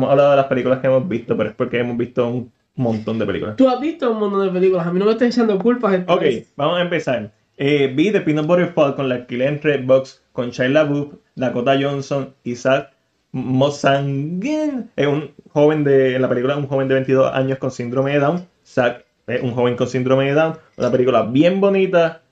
hemos 0.00 0.10
hablado 0.10 0.30
de 0.30 0.36
las 0.36 0.46
películas 0.46 0.80
que 0.80 0.86
hemos 0.86 1.08
visto, 1.08 1.36
pero 1.36 1.50
es 1.50 1.54
porque 1.54 1.78
hemos 1.78 1.96
visto 1.96 2.26
un 2.26 2.52
montón 2.74 3.18
de 3.18 3.26
películas. 3.26 3.56
Tú 3.56 3.68
has 3.68 3.80
visto 3.80 4.10
un 4.10 4.18
montón 4.18 4.46
de 4.46 4.52
películas, 4.52 4.86
a 4.86 4.92
mí 4.92 4.98
no 4.98 5.04
me 5.04 5.12
estás 5.12 5.28
echando 5.28 5.58
culpas. 5.58 5.94
esta 5.94 6.14
Ok, 6.14 6.24
vamos 6.56 6.78
a 6.78 6.82
empezar. 6.82 7.30
Eh, 7.56 7.92
vi 7.94 8.10
The 8.10 8.22
Peanut 8.22 8.46
Butter 8.46 8.72
Falcon, 8.72 9.08
la 9.08 9.16
alquilé 9.16 9.46
en 9.46 9.60
Redbox 9.60 10.22
con 10.32 10.50
Shia 10.50 10.68
LaBeouf, 10.70 11.14
Dakota 11.34 11.78
Johnson, 11.78 12.34
Isaac 12.44 12.90
Mozanguin, 13.32 14.90
es 14.96 15.06
un 15.06 15.30
joven 15.52 15.84
de, 15.84 16.16
en 16.16 16.22
la 16.22 16.28
película, 16.28 16.56
un 16.56 16.66
joven 16.66 16.88
de 16.88 16.94
22 16.94 17.32
años 17.32 17.58
con 17.58 17.70
síndrome 17.70 18.12
de 18.12 18.20
Down. 18.20 18.46
Zack 18.64 19.04
es 19.26 19.42
un 19.42 19.52
joven 19.52 19.76
con 19.76 19.86
síndrome 19.86 20.26
de 20.26 20.32
Down. 20.32 20.54
Una 20.76 20.90
película 20.90 21.22
bien 21.22 21.60
bonita 21.60 22.22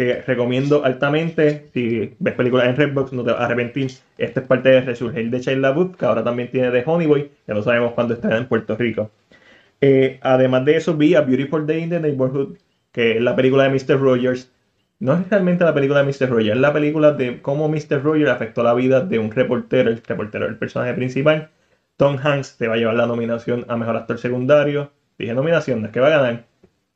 que 0.00 0.22
recomiendo 0.22 0.82
altamente. 0.82 1.66
Si 1.74 2.14
ves 2.18 2.34
películas 2.34 2.68
en 2.68 2.76
Redbox, 2.76 3.12
no 3.12 3.22
te 3.22 3.32
vas 3.32 3.40
a 3.42 3.44
arrepentir. 3.44 3.90
Esta 4.16 4.40
es 4.40 4.46
parte 4.46 4.70
de 4.70 4.80
Resurgir 4.80 5.28
de 5.28 5.40
Shia 5.40 5.58
LaBeouf, 5.58 5.94
que 5.94 6.06
ahora 6.06 6.24
también 6.24 6.50
tiene 6.50 6.70
de 6.70 6.82
Honeyboy. 6.86 7.30
Ya 7.46 7.52
no 7.52 7.62
sabemos 7.62 7.92
cuándo 7.92 8.14
estará 8.14 8.38
en 8.38 8.48
Puerto 8.48 8.76
Rico. 8.76 9.10
Eh, 9.82 10.18
además 10.22 10.64
de 10.64 10.76
eso, 10.78 10.96
vi 10.96 11.14
A 11.16 11.20
Beautiful 11.20 11.66
Day 11.66 11.82
in 11.82 11.90
the 11.90 12.00
Neighborhood, 12.00 12.56
que 12.92 13.18
es 13.18 13.20
la 13.20 13.36
película 13.36 13.64
de 13.64 13.78
Mr. 13.78 14.00
Rogers. 14.00 14.50
No 15.00 15.12
es 15.12 15.28
realmente 15.28 15.64
la 15.64 15.74
película 15.74 16.02
de 16.02 16.06
Mr. 16.06 16.30
Rogers, 16.30 16.54
es 16.54 16.60
la 16.62 16.72
película 16.72 17.12
de 17.12 17.42
cómo 17.42 17.68
Mr. 17.68 18.02
Rogers 18.02 18.30
afectó 18.30 18.62
la 18.62 18.72
vida 18.72 19.02
de 19.02 19.18
un 19.18 19.30
reportero, 19.30 19.90
el 19.90 20.02
reportero 20.02 20.46
el 20.46 20.56
personaje 20.56 20.94
principal. 20.94 21.50
Tom 21.98 22.16
Hanks 22.22 22.56
te 22.56 22.68
va 22.68 22.74
a 22.74 22.78
llevar 22.78 22.94
la 22.94 23.06
nominación 23.06 23.66
a 23.68 23.76
Mejor 23.76 23.96
Actor 23.96 24.16
Secundario. 24.16 24.92
Dije 25.18 25.34
nominación, 25.34 25.82
no 25.82 25.88
es 25.88 25.92
que 25.92 26.00
va 26.00 26.06
a 26.06 26.10
ganar, 26.10 26.46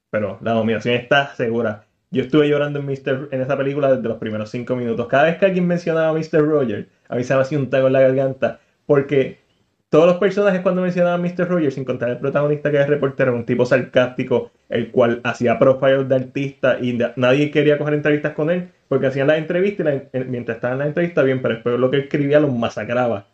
pero 0.09 0.39
la 0.41 0.55
nominación 0.55 0.95
está 0.95 1.35
segura. 1.35 1.85
Yo 2.15 2.23
estuve 2.23 2.49
llorando 2.49 2.79
en, 2.81 2.87
Mr. 2.87 3.29
en 3.33 3.41
esa 3.43 3.57
película 3.57 3.95
desde 3.95 4.09
los 4.09 4.19
primeros 4.19 4.51
cinco 4.51 4.77
minutos. 4.77 5.07
Cada 5.09 5.25
vez 5.25 5.39
que 5.39 5.47
alguien 5.47 5.67
mencionaba 5.67 6.09
a 6.11 6.13
Mr. 6.13 6.47
Rogers, 6.47 6.87
a 7.09 7.17
mí 7.17 7.25
se 7.25 7.35
me 7.35 7.41
hacía 7.41 7.59
un 7.59 7.71
taco 7.71 7.87
en 7.89 7.93
la 7.93 8.01
garganta, 8.03 8.61
porque 8.87 9.39
todos 9.89 10.07
los 10.07 10.17
personajes 10.19 10.61
cuando 10.63 10.83
mencionaban 10.83 11.21
a 11.21 11.23
Mr. 11.23 11.49
Rogers, 11.49 11.75
sin 11.75 11.85
contar 11.85 12.11
el 12.11 12.19
protagonista 12.19 12.71
que 12.71 12.81
es 12.81 12.89
reportero, 12.89 13.35
un 13.35 13.45
tipo 13.47 13.67
sarcástico, 13.67 14.51
el 14.69 14.91
cual 14.91 15.21
hacía 15.25 15.59
profiles 15.59 16.09
de 16.09 16.15
artistas 16.17 16.83
y 16.83 16.93
na- 16.95 17.13
nadie 17.17 17.51
quería 17.51 17.79
coger 17.79 17.95
entrevistas 17.95 18.33
con 18.35 18.51
él, 18.51 18.69
porque 18.89 19.07
hacían 19.09 19.27
las 19.29 19.39
entrevistas 19.39 20.03
y 20.13 20.19
mientras 20.21 20.57
estaban 20.57 20.75
en 20.77 20.79
la 20.81 20.87
entrevista 20.87 21.23
bien, 21.23 21.43
pero 21.43 21.55
después 21.55 21.79
lo 21.79 21.91
que 21.91 21.99
escribía 21.99 22.41
los 22.41 22.53
masacraba. 22.53 23.27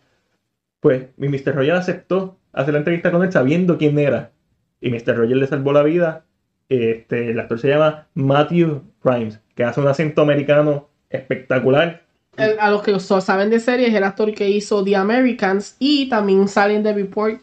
Pues 0.81 1.09
mi 1.17 1.29
Mr. 1.29 1.55
Rogers 1.55 1.79
aceptó 1.81 2.39
hacer 2.53 2.75
la 2.75 2.79
entrevista 2.79 3.11
con 3.11 3.23
él 3.25 3.33
sabiendo 3.33 3.79
quién 3.79 3.99
era. 3.99 4.33
Y 4.81 4.91
Mr. 4.91 5.17
Rogers 5.17 5.41
le 5.41 5.47
salvó 5.47 5.73
la 5.73 5.83
vida. 5.83 6.25
Este, 6.71 7.31
el 7.33 7.41
actor 7.41 7.59
se 7.59 7.69
llama 7.69 8.07
Matthew 8.15 8.83
Primes, 9.03 9.41
que 9.55 9.65
hace 9.65 9.81
un 9.81 9.89
acento 9.89 10.23
americano 10.23 10.89
espectacular. 11.11 12.03
El- 12.37 12.59
a 12.61 12.71
los 12.71 12.83
que 12.83 12.99
saben 13.01 13.51
de 13.51 13.59
series, 13.61 13.93
el 13.93 14.05
actor 14.05 14.33
que 14.33 14.49
hizo 14.49 14.83
The 14.85 14.95
Americans 14.97 15.77
y 15.81 16.09
también 16.09 16.47
sale 16.49 16.77
en 16.77 16.83
The 16.85 16.95
Report. 16.95 17.41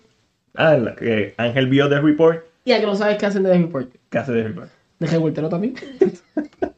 Ah, 0.56 0.76
la 0.78 0.96
que 0.96 1.36
Ángel 1.38 1.68
vio 1.68 1.88
The 1.90 2.00
Report, 2.00 2.46
Y 2.66 2.72
a 2.72 2.80
que 2.80 2.86
no 2.88 2.96
sabes 2.96 3.18
qué 3.18 3.26
hacen 3.28 3.44
de 3.44 3.52
The 3.52 3.58
Report. 3.60 3.90
que 4.10 4.18
hace 4.18 4.32
The 4.32 4.44
Report. 4.44 4.70
De 5.00 5.08
revoltero 5.08 5.50
también. 5.50 5.76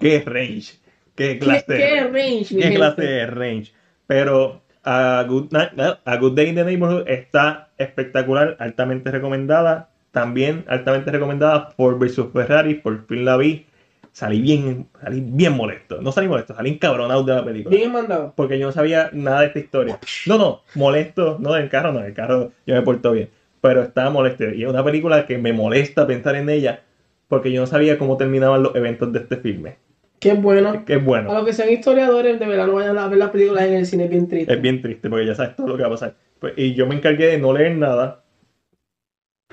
qué 0.00 0.22
range, 0.26 0.78
qué 1.14 1.34
¿Qué, 1.34 1.38
clase, 1.38 1.64
qué 1.66 2.00
range, 2.04 2.54
mi 2.54 2.62
qué 2.62 2.74
clase 2.74 3.02
de 3.02 3.26
range. 3.26 3.72
Pero 4.06 4.62
a 4.82 5.24
Good, 5.28 5.52
Night- 5.52 5.98
A 6.04 6.16
Good 6.16 6.34
Day 6.34 6.48
in 6.48 6.54
the 6.56 6.64
Neighborhood 6.64 7.04
está 7.08 7.68
espectacular, 7.78 8.56
altamente 8.58 9.10
recomendada. 9.10 9.90
También 10.14 10.64
altamente 10.68 11.10
recomendada 11.10 11.70
por 11.70 11.98
versus 11.98 12.28
Ferrari, 12.32 12.74
por 12.74 13.04
fin 13.08 13.24
la 13.24 13.36
vi. 13.36 13.66
Salí 14.12 14.40
bien, 14.40 14.86
salí 15.02 15.20
bien 15.20 15.54
molesto. 15.54 16.00
No 16.00 16.12
salí 16.12 16.28
molesto, 16.28 16.54
salí 16.54 16.70
encabronado 16.70 17.24
de 17.24 17.34
la 17.34 17.44
película. 17.44 17.76
Bien 17.76 17.90
mandado. 17.90 18.32
Porque 18.36 18.56
yo 18.56 18.66
no 18.66 18.72
sabía 18.72 19.10
nada 19.12 19.40
de 19.40 19.46
esta 19.48 19.58
historia. 19.58 19.98
No, 20.26 20.38
no, 20.38 20.62
molesto, 20.76 21.36
no 21.40 21.52
del 21.54 21.68
carro, 21.68 21.92
no, 21.92 21.98
del 21.98 22.14
carro 22.14 22.52
yo 22.64 22.76
me 22.76 22.82
porto 22.82 23.10
bien. 23.10 23.28
Pero 23.60 23.82
estaba 23.82 24.08
molesto. 24.10 24.48
Y 24.50 24.62
es 24.62 24.70
una 24.70 24.84
película 24.84 25.26
que 25.26 25.36
me 25.36 25.52
molesta 25.52 26.06
pensar 26.06 26.36
en 26.36 26.48
ella 26.48 26.84
porque 27.26 27.50
yo 27.50 27.60
no 27.60 27.66
sabía 27.66 27.98
cómo 27.98 28.16
terminaban 28.16 28.62
los 28.62 28.76
eventos 28.76 29.12
de 29.12 29.18
este 29.18 29.38
filme. 29.38 29.78
Qué 30.20 30.34
bueno. 30.34 30.84
Es 30.86 31.04
bueno. 31.04 31.32
A 31.32 31.34
los 31.34 31.44
que 31.44 31.52
sean 31.52 31.72
historiadores, 31.72 32.38
de 32.38 32.46
verdad 32.46 32.68
no 32.68 32.74
vayan 32.74 32.96
a 32.98 33.08
ver 33.08 33.18
las 33.18 33.30
películas 33.30 33.64
en 33.64 33.74
el 33.74 33.86
cine, 33.86 34.04
es 34.04 34.10
bien 34.10 34.28
triste. 34.28 34.52
Es 34.54 34.62
bien 34.62 34.80
triste 34.80 35.10
porque 35.10 35.26
ya 35.26 35.34
sabes 35.34 35.56
todo 35.56 35.66
lo 35.66 35.76
que 35.76 35.82
va 35.82 35.88
a 35.88 35.90
pasar. 35.90 36.14
Pues, 36.38 36.52
y 36.56 36.74
yo 36.74 36.86
me 36.86 36.94
encargué 36.94 37.26
de 37.26 37.38
no 37.38 37.52
leer 37.52 37.76
nada. 37.76 38.23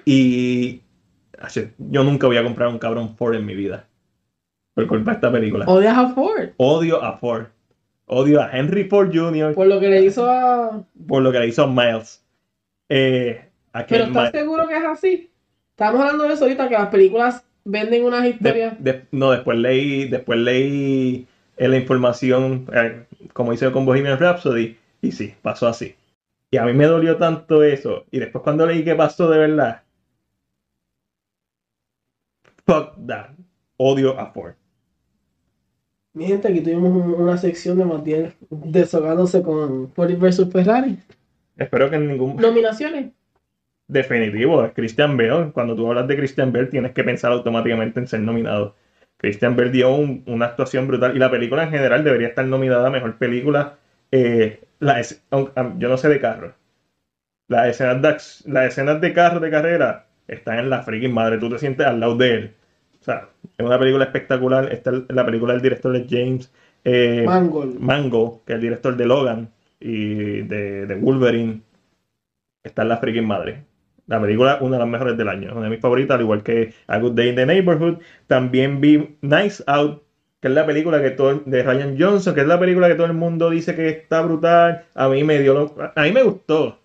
Y 0.05 0.81
yo 1.77 2.03
nunca 2.03 2.27
voy 2.27 2.37
a 2.37 2.43
comprar 2.43 2.69
un 2.69 2.79
cabrón 2.79 3.15
Ford 3.15 3.35
en 3.35 3.45
mi 3.45 3.55
vida. 3.55 3.87
Por 4.73 4.87
culpa 4.87 5.11
de 5.11 5.15
esta 5.15 5.31
película. 5.31 5.65
Odias 5.67 5.97
a 5.97 6.09
Ford. 6.09 6.49
Odio 6.57 7.03
a 7.03 7.17
Ford. 7.17 7.47
Odio 8.05 8.41
a 8.41 8.49
Henry 8.51 8.85
Ford 8.85 9.09
Jr. 9.13 9.53
Por 9.53 9.67
lo 9.67 9.79
que 9.79 9.89
le 9.89 10.03
hizo 10.03 10.29
a. 10.29 10.83
por 11.07 11.21
lo 11.21 11.31
que 11.31 11.39
le 11.39 11.47
hizo 11.47 11.63
a 11.63 11.67
Miles. 11.67 12.23
Eh, 12.89 13.41
a 13.73 13.85
que 13.85 13.95
Pero 13.95 14.05
¿estás 14.07 14.31
seguro 14.31 14.67
que 14.67 14.77
es 14.77 14.83
así? 14.83 15.29
Estamos 15.71 16.01
hablando 16.01 16.25
de 16.25 16.33
eso 16.33 16.43
ahorita, 16.43 16.67
que 16.67 16.73
las 16.75 16.89
películas 16.89 17.43
venden 17.63 18.03
unas 18.03 18.25
historias. 18.25 18.81
de- 18.83 19.05
no, 19.11 19.31
después 19.31 19.57
leí, 19.57 20.07
después 20.09 20.39
leí 20.39 21.25
eh, 21.57 21.67
la 21.67 21.77
información, 21.77 22.67
eh, 22.73 23.05
como 23.33 23.53
hice 23.53 23.71
con 23.71 23.85
Bohemian 23.85 24.19
Rhapsody, 24.19 24.77
y 25.01 25.11
sí, 25.11 25.33
pasó 25.41 25.67
así. 25.67 25.95
Y 26.51 26.57
a 26.57 26.65
mí 26.65 26.73
me 26.73 26.85
dolió 26.85 27.17
tanto 27.17 27.63
eso. 27.63 28.05
Y 28.11 28.19
después 28.19 28.43
cuando 28.43 28.65
leí 28.65 28.83
qué 28.83 28.93
pasó 28.93 29.29
de 29.29 29.37
verdad, 29.37 29.83
fuck 32.71 32.93
that. 33.07 33.29
Odio 33.77 34.19
a 34.19 34.27
Ford. 34.31 34.53
Mi 36.13 36.25
gente, 36.27 36.47
aquí 36.47 36.61
tuvimos 36.61 36.91
un- 36.91 37.13
una 37.21 37.37
sección 37.37 37.77
de 37.77 37.85
Matiel 37.85 38.33
desahogándose 38.49 39.41
con 39.41 39.89
Ford 39.93 40.11
vs 40.17 40.49
Ferrari. 40.51 40.97
Espero 41.57 41.89
que 41.89 41.95
en 41.95 42.07
ningún 42.07 42.35
Nominaciones. 42.37 43.11
definitivo 43.87 44.63
es 44.65 44.73
Christian 44.73 45.17
Bale. 45.17 45.51
Cuando 45.51 45.75
tú 45.75 45.87
hablas 45.87 46.07
de 46.07 46.15
Christian 46.17 46.51
Bale, 46.51 46.67
tienes 46.67 46.91
que 46.93 47.03
pensar 47.03 47.31
automáticamente 47.31 47.99
en 47.99 48.07
ser 48.07 48.19
nominado. 48.21 48.75
Christian 49.17 49.55
Bale 49.55 49.69
dio 49.71 49.93
un- 49.95 50.23
una 50.27 50.47
actuación 50.47 50.87
brutal 50.87 51.15
y 51.15 51.19
la 51.19 51.29
película 51.31 51.63
en 51.63 51.69
general 51.71 52.03
debería 52.03 52.27
estar 52.27 52.45
nominada 52.45 52.87
a 52.87 52.91
mejor 52.91 53.17
película. 53.17 53.77
Eh, 54.11 54.61
la 54.79 54.99
es- 54.99 55.23
aun- 55.31 55.51
am- 55.55 55.79
yo 55.79 55.87
no 55.89 55.97
sé 55.97 56.09
de 56.09 56.19
carro. 56.19 56.53
Las 57.47 57.67
escenas 57.67 58.01
de, 58.01 58.07
ac- 58.09 58.45
las 58.47 58.67
escenas 58.69 58.99
de 59.01 59.13
carro 59.13 59.39
de 59.39 59.49
carrera 59.51 60.07
están 60.27 60.59
en 60.59 60.69
la 60.69 60.81
freaking 60.83 61.13
madre. 61.13 61.37
Tú 61.37 61.49
te 61.49 61.59
sientes 61.59 61.85
al 61.85 61.99
lado 61.99 62.15
de 62.15 62.33
él. 62.33 62.53
O 63.01 63.03
sea, 63.03 63.29
es 63.57 63.65
una 63.65 63.79
película 63.79 64.05
espectacular. 64.05 64.71
Esta 64.71 64.91
es 64.91 65.03
la 65.09 65.25
película 65.25 65.53
del 65.53 65.61
director 65.61 65.91
de 65.91 66.05
James 66.09 66.51
eh, 66.83 67.23
Mangold. 67.25 67.79
Mango, 67.79 68.43
que 68.45 68.53
es 68.53 68.55
el 68.57 68.61
director 68.61 68.95
de 68.95 69.05
Logan 69.05 69.49
y 69.79 70.41
de, 70.43 70.85
de 70.85 70.95
Wolverine, 70.95 71.61
está 72.63 72.83
en 72.83 72.89
la 72.89 72.97
freaking 72.97 73.25
madre. 73.27 73.65
La 74.07 74.19
película, 74.21 74.57
una 74.61 74.73
de 74.77 74.79
las 74.79 74.89
mejores 74.89 75.17
del 75.17 75.29
año, 75.29 75.51
una 75.53 75.63
de 75.63 75.69
mis 75.69 75.79
favoritas, 75.79 76.15
al 76.15 76.21
igual 76.21 76.43
que 76.43 76.73
A 76.87 76.97
Good 76.99 77.13
Day 77.13 77.29
in 77.29 77.35
the 77.35 77.45
Neighborhood. 77.45 77.99
También 78.27 78.81
vi 78.81 79.17
Nice 79.21 79.63
Out, 79.67 80.01
que 80.41 80.47
es 80.49 80.53
la 80.53 80.65
película 80.65 81.01
que 81.01 81.11
todo, 81.11 81.41
de 81.45 81.63
Ryan 81.63 81.95
Johnson, 81.99 82.35
que 82.35 82.41
es 82.41 82.47
la 82.47 82.59
película 82.59 82.87
que 82.87 82.95
todo 82.95 83.05
el 83.07 83.13
mundo 83.13 83.49
dice 83.49 83.75
que 83.75 83.89
está 83.89 84.21
brutal. 84.21 84.85
A 84.95 85.07
mí 85.09 85.23
me 85.23 85.39
dio, 85.39 85.53
lo- 85.53 85.75
a 85.95 86.03
mí 86.03 86.11
me 86.11 86.23
gustó, 86.23 86.79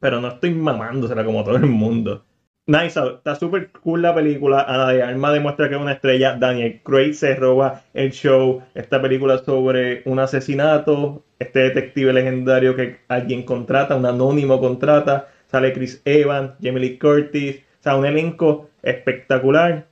pero 0.00 0.20
no 0.20 0.28
estoy 0.28 0.50
mamándosela 0.54 1.24
como 1.24 1.44
todo 1.44 1.56
el 1.56 1.66
mundo. 1.66 2.24
Nice 2.68 2.98
Out, 2.98 3.16
está 3.16 3.34
súper 3.34 3.70
cool 3.70 4.02
la 4.02 4.14
película. 4.14 4.60
Ana 4.60 4.88
de 4.92 5.02
Armas 5.02 5.32
demuestra 5.32 5.70
que 5.70 5.74
es 5.74 5.80
una 5.80 5.92
estrella. 5.92 6.36
Daniel 6.36 6.82
Craig 6.84 7.14
se 7.14 7.34
roba 7.34 7.82
el 7.94 8.12
show. 8.12 8.62
Esta 8.74 9.00
película 9.00 9.38
sobre 9.38 10.02
un 10.04 10.18
asesinato. 10.18 11.24
Este 11.38 11.60
detective 11.60 12.12
legendario 12.12 12.76
que 12.76 12.98
alguien 13.08 13.44
contrata, 13.44 13.96
un 13.96 14.04
anónimo 14.04 14.60
contrata. 14.60 15.28
Sale 15.46 15.72
Chris 15.72 16.02
Evans, 16.04 16.52
Jamie 16.62 16.80
Lee 16.80 16.98
Curtis. 16.98 17.56
O 17.56 17.82
sea, 17.82 17.96
un 17.96 18.04
elenco 18.04 18.68
espectacular. 18.82 19.86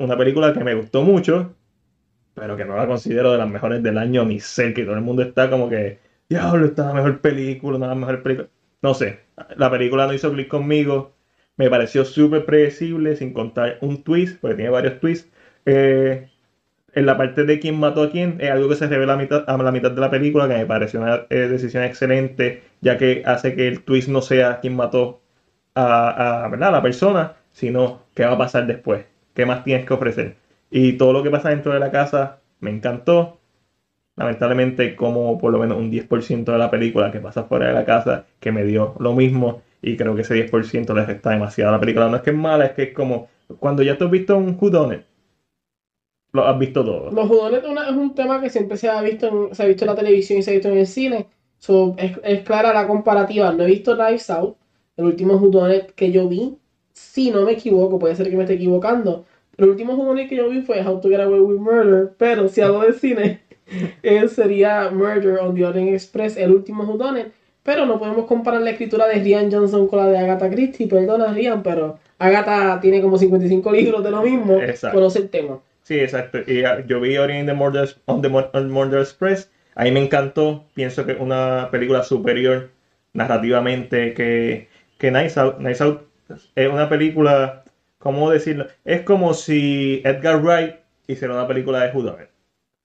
Una 0.00 0.18
película 0.18 0.52
que 0.52 0.64
me 0.64 0.74
gustó 0.74 1.02
mucho, 1.02 1.54
pero 2.34 2.56
que 2.56 2.64
no 2.64 2.76
la 2.76 2.88
considero 2.88 3.30
de 3.30 3.38
las 3.38 3.48
mejores 3.48 3.80
del 3.82 3.96
año, 3.96 4.24
ni 4.24 4.40
sé 4.40 4.74
que 4.74 4.84
todo 4.84 4.96
el 4.96 5.02
mundo 5.02 5.22
está 5.22 5.48
como 5.48 5.70
que, 5.70 6.00
diablo, 6.28 6.66
esta 6.66 6.82
es 6.82 6.88
la 6.88 6.94
mejor 6.94 7.20
película, 7.20 7.76
una 7.76 7.86
de 7.86 7.90
las 7.90 7.98
mejores 7.98 8.20
películas. 8.22 8.50
No 8.82 8.92
sé, 8.92 9.20
la 9.56 9.70
película 9.70 10.06
no 10.06 10.12
hizo 10.12 10.32
clic 10.32 10.48
conmigo. 10.48 11.15
Me 11.56 11.70
pareció 11.70 12.04
súper 12.04 12.44
predecible, 12.44 13.16
sin 13.16 13.32
contar 13.32 13.78
un 13.80 14.02
twist, 14.02 14.38
porque 14.40 14.56
tiene 14.56 14.70
varios 14.70 15.00
twists. 15.00 15.30
Eh, 15.64 16.28
en 16.94 17.06
la 17.06 17.16
parte 17.18 17.44
de 17.44 17.60
quién 17.60 17.78
mató 17.80 18.02
a 18.02 18.10
quién, 18.10 18.38
es 18.40 18.50
algo 18.50 18.68
que 18.68 18.76
se 18.76 18.86
revela 18.88 19.14
a, 19.14 19.16
mitad- 19.16 19.44
a 19.48 19.56
la 19.58 19.72
mitad 19.72 19.90
de 19.92 20.00
la 20.00 20.10
película, 20.10 20.48
que 20.48 20.54
me 20.56 20.66
pareció 20.66 21.00
una 21.00 21.26
eh, 21.30 21.36
decisión 21.48 21.84
excelente, 21.84 22.62
ya 22.80 22.98
que 22.98 23.22
hace 23.26 23.54
que 23.56 23.68
el 23.68 23.82
twist 23.84 24.08
no 24.08 24.22
sea 24.22 24.60
quién 24.60 24.76
mató 24.76 25.22
a, 25.74 26.44
a, 26.44 26.48
¿verdad? 26.48 26.70
a 26.70 26.72
la 26.72 26.82
persona, 26.82 27.36
sino 27.52 28.02
qué 28.14 28.24
va 28.26 28.32
a 28.34 28.38
pasar 28.38 28.66
después, 28.66 29.06
qué 29.34 29.46
más 29.46 29.64
tienes 29.64 29.86
que 29.86 29.94
ofrecer. 29.94 30.36
Y 30.70 30.94
todo 30.94 31.12
lo 31.12 31.22
que 31.22 31.30
pasa 31.30 31.50
dentro 31.50 31.72
de 31.74 31.80
la 31.80 31.90
casa 31.92 32.40
me 32.60 32.70
encantó. 32.70 33.40
Lamentablemente, 34.16 34.96
como 34.96 35.38
por 35.38 35.52
lo 35.52 35.58
menos 35.58 35.78
un 35.78 35.90
10% 35.90 36.52
de 36.52 36.58
la 36.58 36.70
película 36.70 37.12
que 37.12 37.20
pasa 37.20 37.44
fuera 37.44 37.66
de 37.68 37.74
la 37.74 37.84
casa, 37.84 38.26
que 38.40 38.50
me 38.52 38.64
dio 38.64 38.94
lo 38.98 39.12
mismo, 39.14 39.62
y 39.86 39.96
creo 39.96 40.16
que 40.16 40.22
ese 40.22 40.34
10% 40.34 40.94
le 40.94 41.06
resta 41.06 41.30
demasiado 41.30 41.70
a 41.70 41.74
la 41.74 41.80
película. 41.80 42.08
No 42.08 42.16
es 42.16 42.22
que 42.22 42.30
es 42.30 42.36
mala, 42.36 42.66
es 42.66 42.72
que 42.72 42.82
es 42.84 42.92
como 42.92 43.28
cuando 43.60 43.84
ya 43.84 43.96
tú 43.96 44.06
has 44.06 44.10
visto 44.10 44.36
un 44.36 44.58
Whodunit, 44.60 45.02
lo 46.32 46.44
has 46.44 46.58
visto 46.58 46.84
todo. 46.84 47.12
Los 47.12 47.28
judones 47.28 47.62
es 47.62 47.96
un 47.96 48.14
tema 48.14 48.40
que 48.40 48.50
siempre 48.50 48.76
se 48.76 48.88
ha 48.88 49.00
visto 49.00 49.28
en, 49.28 49.54
se 49.54 49.62
ha 49.62 49.66
visto 49.66 49.84
en 49.84 49.90
la 49.90 49.94
televisión 49.94 50.40
y 50.40 50.42
se 50.42 50.50
ha 50.50 50.54
visto 50.54 50.68
en 50.68 50.78
el 50.78 50.86
cine. 50.86 51.28
So, 51.58 51.94
es, 51.98 52.18
es 52.24 52.42
clara 52.42 52.74
la 52.74 52.88
comparativa. 52.88 53.52
No 53.52 53.62
he 53.62 53.68
visto 53.68 53.94
Knives 53.96 54.28
Out, 54.28 54.56
el 54.96 55.04
último 55.04 55.36
Whodunit 55.36 55.92
que 55.92 56.10
yo 56.10 56.28
vi. 56.28 56.58
Si 56.92 57.30
no 57.30 57.44
me 57.44 57.52
equivoco, 57.52 57.98
puede 57.98 58.16
ser 58.16 58.28
que 58.28 58.36
me 58.36 58.42
esté 58.42 58.54
equivocando. 58.54 59.24
El 59.56 59.68
último 59.68 59.94
Whodunit 59.94 60.28
que 60.28 60.36
yo 60.36 60.48
vi 60.48 60.62
fue 60.62 60.84
How 60.84 61.00
to 61.00 61.08
Get 61.08 61.20
Away 61.20 61.40
with 61.40 61.60
Murder. 61.60 62.12
Pero 62.18 62.48
si 62.48 62.60
hablo 62.60 62.80
de 62.80 62.92
cine, 62.92 63.40
eh, 64.02 64.26
sería 64.26 64.90
Murder 64.90 65.38
on 65.38 65.54
the 65.54 65.64
Orient 65.64 65.94
Express, 65.94 66.36
el 66.36 66.50
último 66.50 66.82
Whodunit. 66.82 67.28
Pero 67.66 67.84
no 67.84 67.98
podemos 67.98 68.26
comparar 68.26 68.62
la 68.62 68.70
escritura 68.70 69.08
de 69.08 69.18
Rian 69.18 69.50
Johnson 69.50 69.88
con 69.88 69.98
la 69.98 70.06
de 70.06 70.18
Agatha 70.18 70.48
Christie. 70.48 70.86
Perdona, 70.86 71.32
Rian, 71.32 71.64
pero 71.64 71.98
Agatha 72.16 72.78
tiene 72.80 73.02
como 73.02 73.18
55 73.18 73.72
libros 73.72 74.04
de 74.04 74.10
lo 74.12 74.22
mismo. 74.22 74.54
Exacto. 74.60 74.96
Conoce 74.96 75.18
el 75.18 75.28
tema. 75.28 75.58
Sí, 75.82 75.98
exacto. 75.98 76.38
Y 76.46 76.62
ah, 76.62 76.84
yo 76.86 77.00
vi 77.00 77.18
Orient 77.18 77.48
the 77.48 77.54
Murder, 77.54 77.88
on 78.04 78.22
the 78.22 78.28
Murder 78.28 79.00
Express. 79.00 79.50
Ahí 79.74 79.90
me 79.90 80.00
encantó. 80.00 80.64
Pienso 80.74 81.04
que 81.04 81.12
es 81.12 81.20
una 81.20 81.68
película 81.72 82.04
superior 82.04 82.70
narrativamente 83.14 84.14
que, 84.14 84.68
que 84.98 85.10
Nice 85.10 85.38
Out. 85.40 85.58
Nice 85.58 85.82
Out 85.82 86.02
es 86.54 86.68
una 86.68 86.88
película, 86.88 87.64
¿cómo 87.98 88.30
decirlo? 88.30 88.68
Es 88.84 89.02
como 89.02 89.34
si 89.34 90.02
Edgar 90.04 90.40
Wright 90.40 90.76
hiciera 91.08 91.34
una 91.34 91.48
película 91.48 91.82
de 91.82 91.90
Whodunit. 91.90 92.28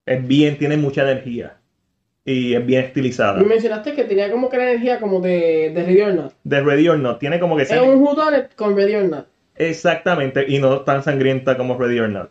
Es 0.07 0.28
bien, 0.28 0.57
tiene 0.57 0.78
mucha 0.78 1.04
energía. 1.04 1.60
Y 2.23 2.53
es 2.53 2.65
bien 2.65 2.83
estilizada. 2.85 3.41
Mencionaste 3.41 3.94
que 3.94 4.03
tenía 4.03 4.31
como 4.31 4.50
que 4.50 4.57
la 4.57 4.71
energía 4.71 5.00
como 5.00 5.19
de, 5.21 5.71
de 5.73 5.83
Ready 5.83 6.01
or 6.01 6.13
Not. 6.13 6.33
De 6.44 6.62
Ready 6.62 6.88
or 6.88 7.00
Not. 7.00 7.19
Tiene 7.19 7.39
como 7.39 7.57
que 7.57 7.63
Es 7.63 7.71
un 7.71 7.95
Whodunit 8.01 8.53
con 8.56 8.75
Ready 8.75 8.95
or 8.95 9.06
Not. 9.06 9.25
Exactamente, 9.56 10.45
y 10.47 10.59
no 10.59 10.81
tan 10.81 11.03
sangrienta 11.03 11.57
como 11.57 11.77
Ready 11.77 12.00
or 12.00 12.09
Not. 12.09 12.29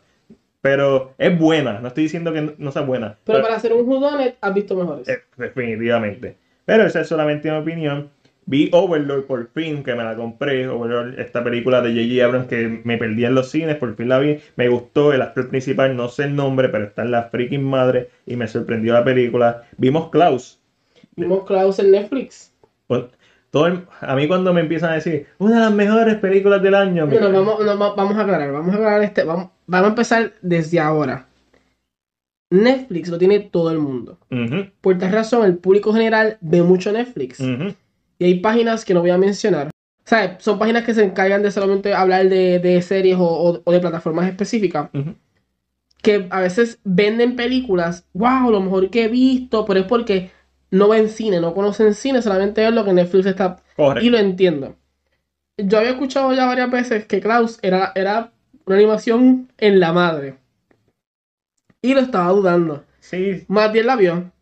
Pero 0.60 1.14
es 1.19 1.37
buena, 1.38 1.81
no 1.81 1.88
estoy 1.88 2.04
diciendo 2.04 2.32
que 2.32 2.54
no- 2.56 2.70
sea 2.72 2.82
buena. 2.82 3.16
Pero 3.25 3.40
para 3.42 3.56
hacer 3.56 3.72
un 3.72 3.88
Whodunit 3.88 4.34
has 4.40 4.54
visto 4.54 4.76
mejores. 4.76 5.08
Eh, 5.08 5.19
definitivamente. 5.37 6.37
Pero 6.64 6.84
esa 6.84 7.00
es 7.00 7.08
solamente 7.08 7.50
mi 7.50 7.56
opinión. 7.56 8.10
Vi 8.50 8.69
Overlord 8.73 9.26
por 9.26 9.49
fin, 9.52 9.85
que 9.85 9.94
me 9.94 10.02
la 10.02 10.17
compré. 10.17 10.67
Overlord, 10.67 11.20
esta 11.20 11.44
película 11.44 11.81
de 11.82 11.91
J.J. 11.91 12.25
Abrams 12.25 12.49
que 12.49 12.81
me 12.82 12.99
perdí 12.99 13.25
en 13.25 13.37
los 13.37 13.49
cines, 13.49 13.76
por 13.76 13.94
fin 13.94 14.08
la 14.08 14.19
vi. 14.19 14.38
Me 14.56 14.69
gustó 14.69 15.12
el 15.12 15.23
actor 15.23 15.49
principal, 15.49 15.97
no 15.97 16.08
sé 16.08 16.25
el 16.25 16.35
nombre, 16.35 16.69
pero 16.69 16.85
está 16.85 17.02
en 17.02 17.12
la 17.12 17.23
freaking 17.31 17.62
madre 17.62 18.11
y 18.26 18.35
me 18.35 18.49
sorprendió 18.49 18.93
la 18.93 19.05
película. 19.05 19.62
Vimos 19.76 20.11
Klaus. 20.11 20.58
Vimos 21.14 21.44
Klaus 21.44 21.79
en 21.79 21.93
Netflix. 21.93 22.52
Pues, 22.88 23.05
Todo 23.52 23.67
el- 23.67 23.81
a 24.00 24.14
mí 24.14 24.26
cuando 24.29 24.52
me 24.52 24.61
empiezan 24.61 24.91
a 24.91 24.94
decir 24.94 25.26
una 25.38 25.55
de 25.56 25.61
las 25.61 25.73
mejores 25.73 26.14
películas 26.17 26.61
del 26.62 26.75
año, 26.75 27.06
me- 27.06 27.19
Bueno, 27.19 27.32
vamos, 27.32 27.64
no, 27.64 27.79
va- 27.79 27.94
vamos 27.94 28.17
a 28.17 28.23
aclarar, 28.23 28.52
vamos 28.52 28.73
a 28.73 28.76
aclarar 28.79 29.02
este, 29.02 29.25
vamos, 29.25 29.50
vamos 29.67 29.87
a 29.87 29.91
empezar 29.91 30.32
desde 30.43 30.79
ahora. 30.81 31.26
Netflix 32.52 33.08
lo 33.08 33.19
tiene 33.19 33.38
todo 33.41 33.70
el 33.70 33.79
mundo. 33.79 34.19
Por 34.81 34.99
tal 34.99 35.12
razón, 35.12 35.44
el 35.47 35.56
público 35.58 35.93
general 35.93 36.37
ve 36.41 36.62
mucho 36.62 36.93
Netflix. 36.93 37.38
ujú. 37.41 37.75
Y 38.20 38.26
hay 38.26 38.34
páginas 38.40 38.84
que 38.84 38.94
no 38.94 39.00
voy 39.00 39.11
a 39.11 39.19
mencionar. 39.19 39.69
O 39.69 40.08
sea, 40.11 40.38
son 40.40 40.58
páginas 40.58 40.84
que 40.84 40.94
se 40.94 41.02
encargan 41.02 41.43
de 41.43 41.50
solamente 41.50 41.94
hablar 41.94 42.28
de, 42.28 42.58
de 42.58 42.82
series 42.82 43.17
o, 43.17 43.25
o- 43.25 43.62
o 43.64 43.72
de 43.72 43.81
plataformas 43.81 44.28
específicas. 44.28 44.90
Que 46.02 46.26
a 46.31 46.40
veces 46.40 46.78
venden 46.84 47.34
películas, 47.34 48.06
wow, 48.12 48.50
lo 48.50 48.61
mejor 48.61 48.90
que 48.90 49.05
he 49.05 49.08
visto, 49.08 49.64
pero 49.64 49.81
es 49.81 49.87
porque 49.87 50.31
no 50.70 50.88
ven 50.88 51.08
cine, 51.08 51.40
no 51.40 51.55
conocen 51.55 51.94
cine, 51.94 52.22
solamente 52.22 52.61
ven 52.62 52.75
lo 52.75 52.84
que 52.84 52.93
Netflix 52.93 53.26
está 53.26 53.56
Correcto. 53.76 54.06
Y 54.06 54.11
lo 54.11 54.19
entiendo. 54.19 54.76
Yo 55.58 55.78
había 55.78 55.90
escuchado 55.90 56.32
ya 56.34 56.46
varias 56.46 56.70
veces 56.70 57.06
que 57.06 57.20
Klaus 57.20 57.58
era, 57.62 57.93
era 57.94 58.32
una 58.66 58.76
animación 58.76 59.50
en 59.58 59.81
la 59.81 59.93
madre. 59.93 60.37
Y 61.82 61.94
lo 61.94 62.00
estaba 62.00 62.31
dudando. 62.32 62.84
Sí, 63.00 63.44
Matiel 63.49 63.87
la 63.87 63.96
vio. 63.96 64.32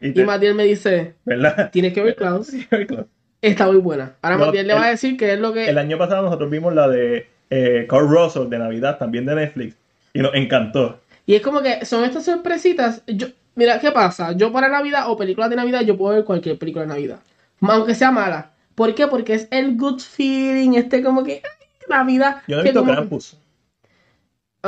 Y 0.00 0.20
Y 0.20 0.24
Matiel 0.24 0.54
me 0.54 0.64
dice, 0.64 1.14
¿verdad? 1.24 1.70
tienes 1.72 1.92
que 1.92 2.02
ver 2.02 2.16
claro. 2.16 2.42
Está 3.40 3.66
muy 3.66 3.76
buena. 3.76 4.14
Ahora 4.22 4.36
No, 4.36 4.46
Matiel 4.46 4.66
le 4.66 4.74
va 4.74 4.84
a 4.84 4.90
decir 4.90 5.16
que 5.16 5.32
es 5.32 5.38
lo 5.38 5.52
que... 5.52 5.68
El 5.68 5.78
año 5.78 5.96
pasado 5.98 6.22
nosotros 6.22 6.50
vimos 6.50 6.74
la 6.74 6.88
de 6.88 7.28
eh, 7.50 7.86
Kurt 7.88 8.08
Russell 8.08 8.48
de 8.48 8.58
Navidad, 8.58 8.98
también 8.98 9.26
de 9.26 9.34
Netflix, 9.34 9.76
y 10.12 10.20
nos 10.20 10.34
encantó. 10.34 11.00
Y 11.26 11.34
es 11.34 11.42
como 11.42 11.62
que 11.62 11.84
son 11.84 12.04
estas 12.04 12.24
sorpresitas. 12.24 13.02
Yo, 13.06 13.28
mira, 13.54 13.78
¿qué 13.78 13.92
pasa? 13.92 14.32
Yo 14.32 14.52
para 14.52 14.68
Navidad 14.68 15.10
o 15.10 15.16
películas 15.16 15.50
de 15.50 15.56
Navidad, 15.56 15.82
yo 15.82 15.96
puedo 15.96 16.14
ver 16.14 16.24
cualquier 16.24 16.58
película 16.58 16.84
de 16.84 16.88
Navidad. 16.88 17.20
Aunque 17.60 17.94
sea 17.94 18.10
mala. 18.10 18.50
¿Por 18.74 18.94
qué? 18.94 19.06
Porque 19.08 19.34
es 19.34 19.48
el 19.50 19.76
good 19.76 20.00
feeling, 20.00 20.74
este 20.74 21.02
como 21.02 21.24
que... 21.24 21.42
Navidad. 21.88 22.42
Yo 22.46 22.56
no 22.56 22.60
he 22.60 22.64
visto 22.64 22.84
Krampus. 22.84 23.36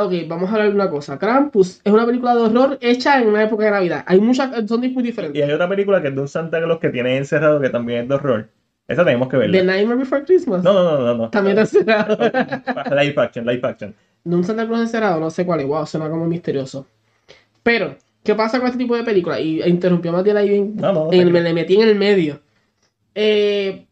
Ok, 0.04 0.12
vamos 0.28 0.48
a 0.50 0.52
hablar 0.54 0.68
de 0.68 0.74
una 0.74 0.90
cosa. 0.90 1.18
Krampus 1.18 1.80
es 1.84 1.92
una 1.92 2.06
película 2.06 2.34
de 2.34 2.42
horror 2.42 2.78
hecha 2.80 3.20
en 3.20 3.28
una 3.28 3.42
época 3.44 3.64
de 3.64 3.70
Navidad. 3.70 4.04
Hay 4.06 4.20
muchas, 4.20 4.50
son 4.68 4.80
muy 4.80 4.88
Y 4.96 5.02
diferentes. 5.02 5.42
hay 5.42 5.50
otra 5.52 5.68
película 5.68 6.00
que 6.02 6.08
es 6.08 6.14
de 6.14 6.20
un 6.20 6.28
Santa 6.28 6.60
Claus 6.62 6.78
que 6.80 6.90
tiene 6.90 7.16
encerrado, 7.16 7.60
que 7.60 7.70
también 7.70 8.02
es 8.02 8.08
de 8.08 8.14
horror. 8.14 8.48
Esa 8.88 9.04
tenemos 9.04 9.28
que 9.28 9.36
The 9.38 9.48
verla. 9.48 9.62
Nightmare 9.72 9.98
Before 9.98 10.24
Christmas. 10.24 10.64
No, 10.64 10.72
no, 10.72 10.82
no, 10.82 10.98
no. 10.98 11.14
no. 11.14 11.30
También 11.30 11.58
está 11.58 11.78
encerrado. 11.78 12.16
Live 12.96 13.14
action, 13.16 13.46
live 13.46 13.60
action. 13.62 13.94
de 14.24 14.36
un 14.36 14.44
Santa 14.44 14.66
Claus 14.66 14.80
encerrado, 14.82 15.20
no 15.20 15.30
sé 15.30 15.46
cuál 15.46 15.60
es. 15.60 15.66
Wow, 15.66 15.86
suena 15.86 16.08
como 16.10 16.26
misterioso. 16.26 16.86
Pero, 17.62 17.96
¿qué 18.24 18.34
pasa 18.34 18.58
con 18.58 18.66
este 18.68 18.78
tipo 18.78 18.96
de 18.96 19.04
películas? 19.04 19.40
Y 19.40 19.62
interrumpió 19.62 20.10
a 20.10 20.14
Matías 20.14 20.36
ahí 20.36 20.48
bien. 20.48 20.76
No, 20.76 20.92
no, 20.92 21.08
en 21.12 21.30
me 21.32 21.40
le 21.40 21.52
metí 21.52 21.76
en 21.76 21.88
el 21.88 21.94
medio. 21.94 22.40
Eh, 23.14 23.86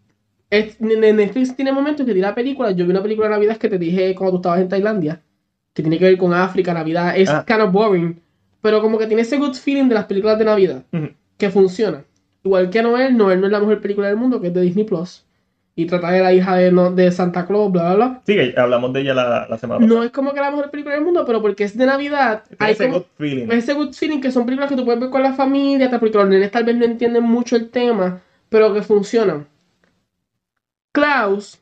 es- 0.50 0.81
Netflix 0.81 1.54
tiene 1.54 1.72
momentos 1.72 2.04
que 2.06 2.14
tira 2.14 2.34
películas. 2.34 2.75
Yo 2.75 2.84
vi 2.84 2.90
una 2.90 3.02
película 3.02 3.28
de 3.28 3.34
Navidad 3.34 3.56
que 3.56 3.69
te 3.69 3.78
dije 3.78 4.14
cuando 4.14 4.32
tú 4.32 4.37
estabas 4.38 4.61
en 4.61 4.69
Tailandia. 4.69 5.20
Que 5.78 5.82
tiene 5.82 5.96
que 5.96 6.06
ver 6.06 6.19
con 6.19 6.34
África, 6.34 6.75
Navidad. 6.75 7.16
Es 7.16 7.30
Ah. 7.30 7.44
kind 7.46 7.60
of 7.60 7.70
boring. 7.70 8.20
Pero 8.60 8.82
como 8.82 8.98
que 8.98 9.06
tiene 9.06 9.22
ese 9.22 9.36
good 9.38 9.54
feeling 9.54 9.88
de 9.88 9.94
las 9.94 10.06
películas 10.06 10.36
de 10.36 10.44
Navidad. 10.44 10.82
Que 11.36 11.50
funciona. 11.50 12.02
Igual 12.42 12.69
que 12.69 12.82
Noel, 12.82 13.16
Noel 13.16 13.40
no 13.40 13.46
es 13.46 13.52
la 13.52 13.60
mejor 13.60 13.80
película 13.80 14.08
del 14.08 14.16
mundo, 14.16 14.40
que 14.40 14.48
es 14.48 14.54
de 14.54 14.60
Disney 14.62 14.84
Plus. 14.84 15.25
Y 15.76 15.86
trata 15.86 16.10
de 16.10 16.20
la 16.20 16.32
hija 16.32 16.56
de, 16.56 16.72
no- 16.72 16.90
de 16.90 17.12
Santa 17.12 17.46
Claus, 17.46 17.70
bla, 17.70 17.94
bla, 17.94 17.94
bla. 17.94 18.22
Sí, 18.26 18.34
que 18.34 18.54
hablamos 18.56 18.92
de 18.92 19.02
ella 19.02 19.14
la, 19.14 19.46
la 19.48 19.56
semana 19.56 19.78
pasada. 19.78 19.96
No 19.96 20.02
es 20.02 20.10
como 20.10 20.34
que 20.34 20.40
la 20.40 20.50
mejor 20.50 20.72
película 20.72 20.96
del 20.96 21.04
mundo, 21.04 21.25
pero 21.25 21.40
porque 21.40 21.62
es 21.62 21.78
de 21.78 21.86
Navidad, 21.86 22.42
Tiene 22.48 22.56
hay 22.58 22.72
ese 22.72 22.86
como 22.86 22.98
good 22.98 23.06
feeling. 23.19 23.46
ese 23.52 23.72
good 23.75 23.92
feeling 23.92 24.20
que 24.20 24.32
son 24.32 24.44
películas 24.46 24.69
que 24.69 24.75
tú 24.76 24.84
puedes 24.84 25.00
ver 25.00 25.10
con 25.10 25.22
la 25.22 25.34
familia, 25.34 25.88
porque 26.00 26.19
los 26.19 26.28
nenes 26.28 26.50
tal 26.50 26.64
vez 26.64 26.75
no 26.75 26.84
entienden 26.84 27.22
mucho 27.22 27.54
el 27.54 27.69
tema, 27.70 28.20
pero 28.48 28.75
que 28.75 28.82
funcionan. 28.82 29.46
Klaus, 30.92 31.58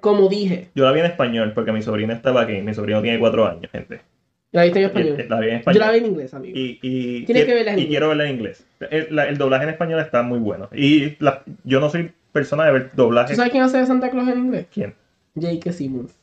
como 0.00 0.28
dije, 0.28 0.68
Yo 0.74 0.84
la 0.84 0.92
vi 0.92 1.00
en 1.00 1.06
español 1.06 1.52
porque 1.54 1.72
mi 1.72 1.82
sobrina 1.82 2.14
estaba 2.14 2.42
aquí. 2.42 2.60
Mi 2.62 2.74
sobrino 2.74 3.02
tiene 3.02 3.18
cuatro 3.18 3.46
años, 3.46 3.70
gente. 3.70 4.00
la 4.52 4.62
viste 4.64 4.78
en 4.80 4.86
español. 4.86 5.26
La 5.28 5.40
vi 5.40 5.46
en 5.46 5.52
Yo 5.52 5.58
español. 5.58 5.80
la 5.80 5.92
vi 5.92 5.98
en 5.98 6.06
inglés, 6.06 6.34
amigo. 6.34 6.58
Y, 6.58 6.78
y, 6.82 7.24
Tienes 7.24 7.42
y- 7.44 7.46
que 7.46 7.54
verla 7.54 7.72
en 7.72 7.78
y 7.78 7.82
inglés. 7.82 7.88
quiero 7.92 8.08
verla 8.08 8.24
en 8.28 8.34
inglés. 8.36 8.66
El, 8.90 9.06
la- 9.14 9.28
el 9.28 9.38
doblaje 9.38 9.64
en 9.64 9.70
español 9.70 10.00
está 10.00 10.22
muy 10.22 10.38
bueno. 10.38 10.68
Y 10.74 11.16
la- 11.22 11.42
yo 11.64 11.80
no 11.80 11.90
soy 11.90 12.12
persona 12.32 12.64
de 12.66 12.72
ver 12.72 12.90
¿Tú 12.90 12.96
doblaje. 12.96 13.34
sabes 13.34 13.50
quién 13.52 13.62
hace 13.64 13.78
de 13.78 13.86
Santa 13.86 14.10
Claus 14.10 14.28
en 14.28 14.38
inglés? 14.38 14.66
¿Quién? 14.72 14.94
J.K. 15.34 15.72
Simmons. 15.72 16.14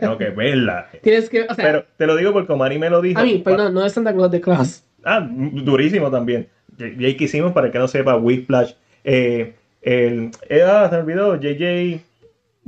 Tengo 0.00 0.18
que 0.18 0.28
verla. 0.30 0.88
Tienes 1.02 1.30
que, 1.30 1.42
o 1.42 1.54
sea, 1.54 1.64
Pero 1.64 1.84
te 1.96 2.06
lo 2.06 2.14
digo 2.16 2.32
porque 2.32 2.52
Omari 2.52 2.78
me 2.78 2.90
lo 2.90 3.00
dijo. 3.00 3.18
a 3.18 3.24
mí, 3.24 3.38
perdón, 3.38 3.72
no 3.74 3.84
es 3.86 3.92
Santa 3.92 4.12
Claus 4.12 4.30
de 4.30 4.40
Klaus. 4.40 4.82
Ah, 5.04 5.26
durísimo 5.30 6.10
también. 6.10 6.46
Jake 6.76 7.24
hicimos, 7.24 7.52
para 7.52 7.66
el 7.68 7.72
que 7.72 7.78
no 7.78 7.88
sepa, 7.88 8.16
Whiplash. 8.16 8.72
Eh, 9.04 9.54
el, 9.82 10.30
eh, 10.48 10.62
ah, 10.62 10.88
se 10.90 10.96
me 10.96 11.02
olvidó, 11.02 11.36
JJ. 11.40 12.00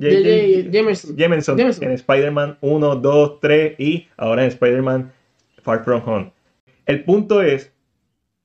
J.J. 0.02 0.70
Jameson. 0.70 1.16
Jameson, 1.16 1.56
Jameson. 1.56 1.84
en 1.84 1.92
Spider-Man 1.92 2.58
1, 2.60 2.96
2, 2.96 3.40
3 3.40 3.74
y 3.78 4.08
ahora 4.16 4.42
en 4.42 4.48
Spider-Man 4.48 5.12
Far 5.62 5.84
From 5.84 6.02
Home. 6.04 6.32
El 6.86 7.04
punto 7.04 7.42
es 7.42 7.72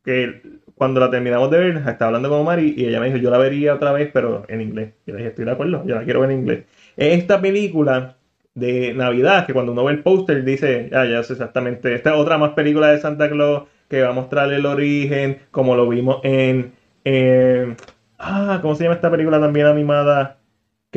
que 0.04 0.42
cuando 0.76 1.00
la 1.00 1.10
terminamos 1.10 1.50
de 1.50 1.58
ver, 1.58 1.78
estaba 1.78 2.08
hablando 2.08 2.30
con 2.30 2.46
Mari 2.46 2.76
y 2.78 2.86
ella 2.86 3.00
me 3.00 3.08
dijo, 3.08 3.18
yo 3.18 3.32
la 3.32 3.40
vería 3.40 3.74
otra 3.74 3.92
vez, 3.92 4.12
pero 4.14 4.46
en 4.48 4.62
inglés. 4.62 4.94
Yo 5.08 5.14
le 5.14 5.20
dije, 5.20 5.30
estoy 5.30 5.46
de 5.46 5.52
acuerdo, 5.52 5.84
yo 5.86 5.96
la 5.96 6.04
quiero 6.04 6.22
ver 6.22 6.32
en 6.32 6.40
inglés. 6.40 6.64
Esta 6.96 7.42
película 7.42 8.18
de 8.54 8.94
Navidad, 8.94 9.48
que 9.48 9.54
cuando 9.54 9.72
uno 9.72 9.84
ve 9.84 9.94
el 9.94 10.04
póster 10.04 10.44
dice, 10.44 10.90
ah, 10.94 11.06
ya 11.06 11.24
sé 11.24 11.34
exactamente, 11.34 11.94
esta 11.96 12.12
es 12.12 12.16
otra 12.16 12.38
más 12.38 12.52
película 12.52 12.90
de 12.90 13.00
Santa 13.00 13.30
Claus 13.30 13.64
que 13.90 14.02
va 14.02 14.10
a 14.10 14.14
mostrar 14.14 14.52
el 14.54 14.66
origen, 14.66 15.40
como 15.52 15.76
lo 15.76 15.88
vimos 15.88 16.20
en... 16.24 16.74
eh, 17.06 17.76
ah, 18.20 18.60
¿cómo 18.62 18.76
se 18.76 18.84
llama 18.84 18.96
esta 18.96 19.10
película 19.10 19.40
también 19.40 19.66
animada? 19.66 20.37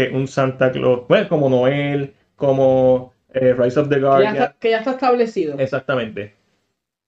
Que 0.09 0.15
un 0.17 0.27
Santa 0.29 0.71
Claus, 0.73 1.07
bueno, 1.09 1.29
como 1.29 1.49
Noel, 1.51 2.15
como 2.37 3.13
eh, 3.35 3.55
Rise 3.55 3.81
of 3.81 3.89
the 3.89 3.97
ya, 3.97 4.07
Guardian. 4.07 4.35
está, 4.37 4.57
que 4.59 4.71
ya 4.71 4.79
está 4.79 4.93
establecido. 4.93 5.59
Exactamente. 5.59 6.35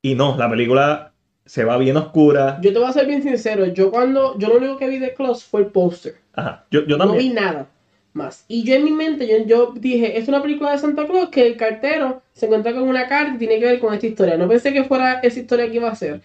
Y 0.02 0.14
no, 0.14 0.36
la 0.36 0.50
película 0.50 1.12
se 1.44 1.64
va 1.64 1.78
bien 1.78 1.96
oscura. 1.96 2.58
Yo 2.60 2.72
te 2.72 2.78
voy 2.78 2.88
a 2.88 2.92
ser 2.92 3.06
bien 3.06 3.22
sincero, 3.22 3.66
yo 3.66 3.90
cuando, 3.90 4.38
yo 4.38 4.48
lo 4.48 4.56
único 4.58 4.76
que 4.76 4.88
vi 4.88 4.98
de 4.98 5.14
Klaus 5.14 5.44
fue 5.44 5.60
el 5.62 5.66
póster. 5.68 6.16
Ajá, 6.34 6.66
yo, 6.70 6.84
yo 6.86 6.96
No 6.98 7.04
vi 7.12 7.28
también. 7.28 7.34
nada 7.34 7.66
más. 8.12 8.44
Y 8.48 8.64
yo 8.64 8.74
en 8.74 8.84
mi 8.84 8.92
mente, 8.92 9.26
yo, 9.26 9.46
yo 9.46 9.72
dije, 9.74 10.18
es 10.18 10.28
una 10.28 10.42
película 10.42 10.72
de 10.72 10.78
Santa 10.78 11.06
Claus 11.06 11.30
que 11.30 11.46
el 11.46 11.56
cartero 11.56 12.22
se 12.32 12.46
encuentra 12.46 12.72
con 12.72 12.82
una 12.82 13.08
carta 13.08 13.34
y 13.34 13.38
tiene 13.38 13.58
que 13.58 13.64
ver 13.66 13.80
con 13.80 13.94
esta 13.94 14.06
historia. 14.06 14.36
No 14.36 14.48
pensé 14.48 14.72
que 14.72 14.84
fuera 14.84 15.20
esa 15.20 15.40
historia 15.40 15.68
que 15.70 15.76
iba 15.76 15.88
a 15.90 15.94
ser. 15.94 16.20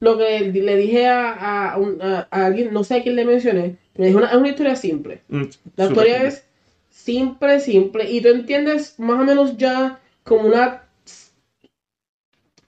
Lo 0.00 0.18
que 0.18 0.40
le 0.52 0.76
dije 0.76 1.06
a, 1.08 1.72
a, 1.72 1.78
un- 1.78 2.00
a- 2.02 2.28
a 2.30 2.46
alguien, 2.46 2.72
no 2.72 2.84
sé 2.84 2.96
a 2.96 3.02
quién 3.02 3.16
le 3.16 3.24
mencioné, 3.24 3.76
me 3.96 4.06
dijo, 4.06 4.18
"Una- 4.18 4.28
es 4.30 4.36
una 4.36 4.48
historia 4.48 4.76
simple. 4.76 5.22
Mm, 5.28 5.44
La 5.76 5.84
historia 5.86 6.14
simple. 6.14 6.28
es 6.28 6.44
simple, 6.90 7.60
simple. 7.60 8.10
Y 8.10 8.20
tú 8.20 8.28
entiendes 8.28 8.98
más 8.98 9.20
o 9.20 9.24
menos 9.24 9.56
ya 9.56 9.98
como 10.24 10.48
una. 10.48 10.82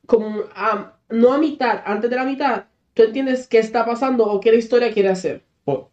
Como 0.06 0.42
a- 0.54 0.94
no 1.10 1.32
a 1.32 1.38
mitad, 1.38 1.82
antes 1.84 2.08
de 2.10 2.16
la 2.16 2.24
mitad, 2.24 2.64
tú 2.94 3.02
entiendes 3.02 3.46
qué 3.46 3.58
está 3.58 3.84
pasando 3.84 4.24
o 4.24 4.40
qué 4.40 4.50
la 4.52 4.58
historia 4.58 4.92
quiere 4.92 5.10
hacer. 5.10 5.42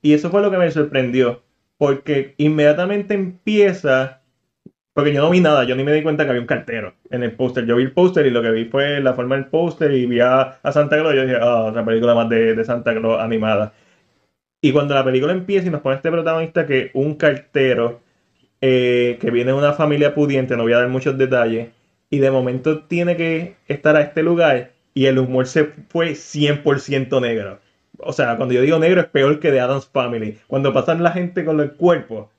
Y 0.02 0.14
eso 0.14 0.30
fue 0.30 0.42
lo 0.42 0.50
que 0.52 0.58
me 0.58 0.72
sorprendió, 0.72 1.44
porque 1.78 2.34
inmediatamente 2.38 3.14
empieza, 3.14 4.22
porque 4.96 5.14
yo 5.14 5.22
no 5.22 5.30
vi 5.30 5.42
nada, 5.42 5.66
yo 5.66 5.76
ni 5.76 5.84
me 5.84 5.92
di 5.92 6.02
cuenta 6.02 6.24
que 6.24 6.30
había 6.30 6.42
un 6.42 6.48
cartero 6.48 6.94
en 7.10 7.22
el 7.22 7.34
póster. 7.34 7.66
Yo 7.66 7.76
vi 7.76 7.84
el 7.84 7.92
póster 7.92 8.26
y 8.28 8.30
lo 8.30 8.42
que 8.42 8.50
vi 8.52 8.64
fue 8.64 9.02
la 9.02 9.14
forma 9.14 9.36
del 9.36 9.48
póster 9.48 9.92
y 9.92 10.06
vi 10.06 10.22
a, 10.22 10.58
a 10.64 10.72
Santa 10.72 10.98
Claus 10.98 11.14
yo 11.14 11.24
dije, 11.24 11.38
ah, 11.42 11.64
otra 11.66 11.84
película 11.84 12.16
más 12.16 12.30
de, 12.30 12.56
de 12.56 12.64
Santa 12.64 12.96
Claus 12.96 13.20
animada. 13.20 13.74
Y 14.62 14.72
cuando 14.72 14.96
la 14.96 15.04
película 15.04 15.34
empieza 15.34 15.68
y 15.68 15.70
nos 15.70 15.82
pone 15.82 15.98
este 15.98 16.10
protagonista 16.10 16.66
que 16.66 16.92
un 16.94 17.16
cartero 17.16 18.00
eh, 18.62 19.18
que 19.20 19.32
viene 19.32 19.52
de 19.52 19.58
una 19.58 19.74
familia 19.74 20.16
pudiente, 20.16 20.56
no 20.56 20.64
voy 20.64 20.72
a 20.72 20.78
dar 20.78 20.88
muchos 20.88 21.18
detalles, 21.18 21.72
y 22.10 22.20
de 22.20 22.32
momento 22.32 22.84
tiene 22.86 23.18
que 23.18 23.58
estar 23.68 23.98
a 23.98 24.02
este 24.02 24.24
lugar 24.24 24.72
y 24.94 25.08
el 25.08 25.20
humor 25.20 25.48
se 25.48 25.66
fue 25.90 26.12
100% 26.16 27.22
negro. 27.22 27.60
O 28.00 28.14
sea, 28.14 28.38
cuando 28.38 28.54
yo 28.54 28.62
digo 28.62 28.80
negro 28.80 29.02
es 29.02 29.08
peor 29.08 29.42
que 29.42 29.52
de 29.52 29.60
Adam's 29.60 29.88
Family. 29.88 30.40
Cuando 30.48 30.72
pasan 30.72 31.04
la 31.04 31.12
gente 31.12 31.44
con 31.44 31.60
el 31.60 31.74
cuerpo 31.74 32.32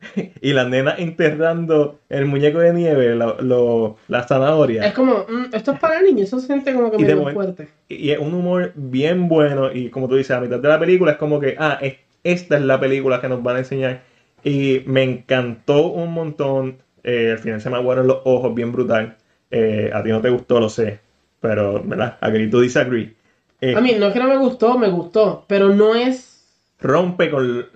y 0.40 0.52
la 0.52 0.64
nena 0.68 0.94
enterrando 0.96 1.98
el 2.08 2.26
muñeco 2.26 2.58
de 2.58 2.72
nieve, 2.72 3.14
lo, 3.14 3.40
lo- 3.40 3.96
la 4.08 4.22
zanahoria. 4.26 4.84
Es 4.86 4.92
como, 4.92 5.24
mm, 5.28 5.54
esto 5.54 5.72
es 5.72 5.78
para 5.78 6.02
niños, 6.02 6.28
eso 6.28 6.40
se 6.40 6.46
siente 6.46 6.74
como 6.74 6.90
que 6.90 6.98
medio 6.98 7.22
fuerte. 7.32 7.68
Y 7.88 8.10
es 8.10 8.18
un 8.18 8.34
humor 8.34 8.72
bien 8.74 9.28
bueno. 9.28 9.72
Y 9.72 9.88
como 9.90 10.08
tú 10.08 10.16
dices, 10.16 10.32
a 10.32 10.40
mitad 10.40 10.58
de 10.58 10.68
la 10.68 10.78
película 10.78 11.12
es 11.12 11.18
como 11.18 11.40
que, 11.40 11.56
ah, 11.58 11.78
es- 11.80 11.96
esta 12.24 12.56
es 12.56 12.62
la 12.62 12.78
película 12.80 13.20
que 13.20 13.28
nos 13.28 13.42
van 13.42 13.56
a 13.56 13.58
enseñar. 13.60 14.02
Y 14.44 14.82
me 14.86 15.02
encantó 15.02 15.88
un 15.88 16.12
montón. 16.12 16.78
Eh, 17.02 17.30
al 17.32 17.38
final 17.38 17.60
se 17.60 17.70
me 17.70 17.76
aguaron 17.76 18.06
los 18.06 18.18
ojos, 18.24 18.54
bien 18.54 18.72
brutal. 18.72 19.16
Eh, 19.50 19.90
a 19.94 20.02
ti 20.02 20.10
no 20.10 20.20
te 20.20 20.30
gustó, 20.30 20.60
lo 20.60 20.68
sé. 20.68 20.98
Pero, 21.40 21.82
¿verdad? 21.84 22.18
Agree 22.20 22.48
to 22.50 22.60
disagree. 22.60 23.14
Eh, 23.60 23.74
A 23.76 23.80
mí 23.80 23.92
no 23.98 24.06
es 24.08 24.12
que 24.12 24.18
no 24.18 24.28
me 24.28 24.36
gustó, 24.36 24.76
me 24.78 24.88
gustó, 24.88 25.44
pero 25.48 25.68
no 25.70 25.94
es... 25.94 26.44
rompe 26.80 27.30
con. 27.30 27.66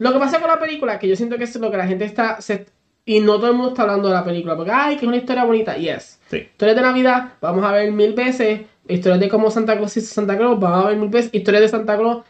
Lo 0.00 0.12
que 0.12 0.18
pasa 0.18 0.40
con 0.40 0.48
la 0.48 0.58
película, 0.58 0.98
que 0.98 1.06
yo 1.06 1.14
siento 1.14 1.36
que 1.38 1.44
es 1.44 1.54
lo 1.56 1.70
que 1.70 1.76
la 1.76 1.86
gente 1.86 2.04
está... 2.06 2.40
se- 2.40 2.66
Y 3.04 3.20
no 3.20 3.36
todo 3.36 3.48
el 3.48 3.54
mundo 3.54 3.68
está 3.70 3.82
hablando 3.82 4.08
de 4.08 4.14
la 4.14 4.24
película, 4.24 4.56
porque, 4.56 4.72
ay, 4.72 4.96
que 4.96 5.04
es 5.04 5.08
una 5.08 5.16
historia 5.18 5.44
bonita, 5.44 5.76
yes. 5.76 6.20
Sí. 6.30 6.38
Historias 6.38 6.76
de 6.76 6.82
Navidad, 6.82 7.34
vamos 7.40 7.64
a 7.64 7.72
ver 7.72 7.92
mil 7.92 8.14
veces. 8.14 8.62
Historias 8.88 9.20
de 9.20 9.28
cómo 9.28 9.50
Santa 9.50 9.76
Claus 9.76 9.96
hizo 9.96 10.12
Santa 10.12 10.36
Claus, 10.36 10.58
vamos 10.58 10.84
a 10.84 10.88
ver 10.88 10.96
mil 10.96 11.10
veces. 11.10 11.30
Historias 11.34 11.62
de 11.62 11.68
Santa 11.68 11.96
Claus 11.96 12.24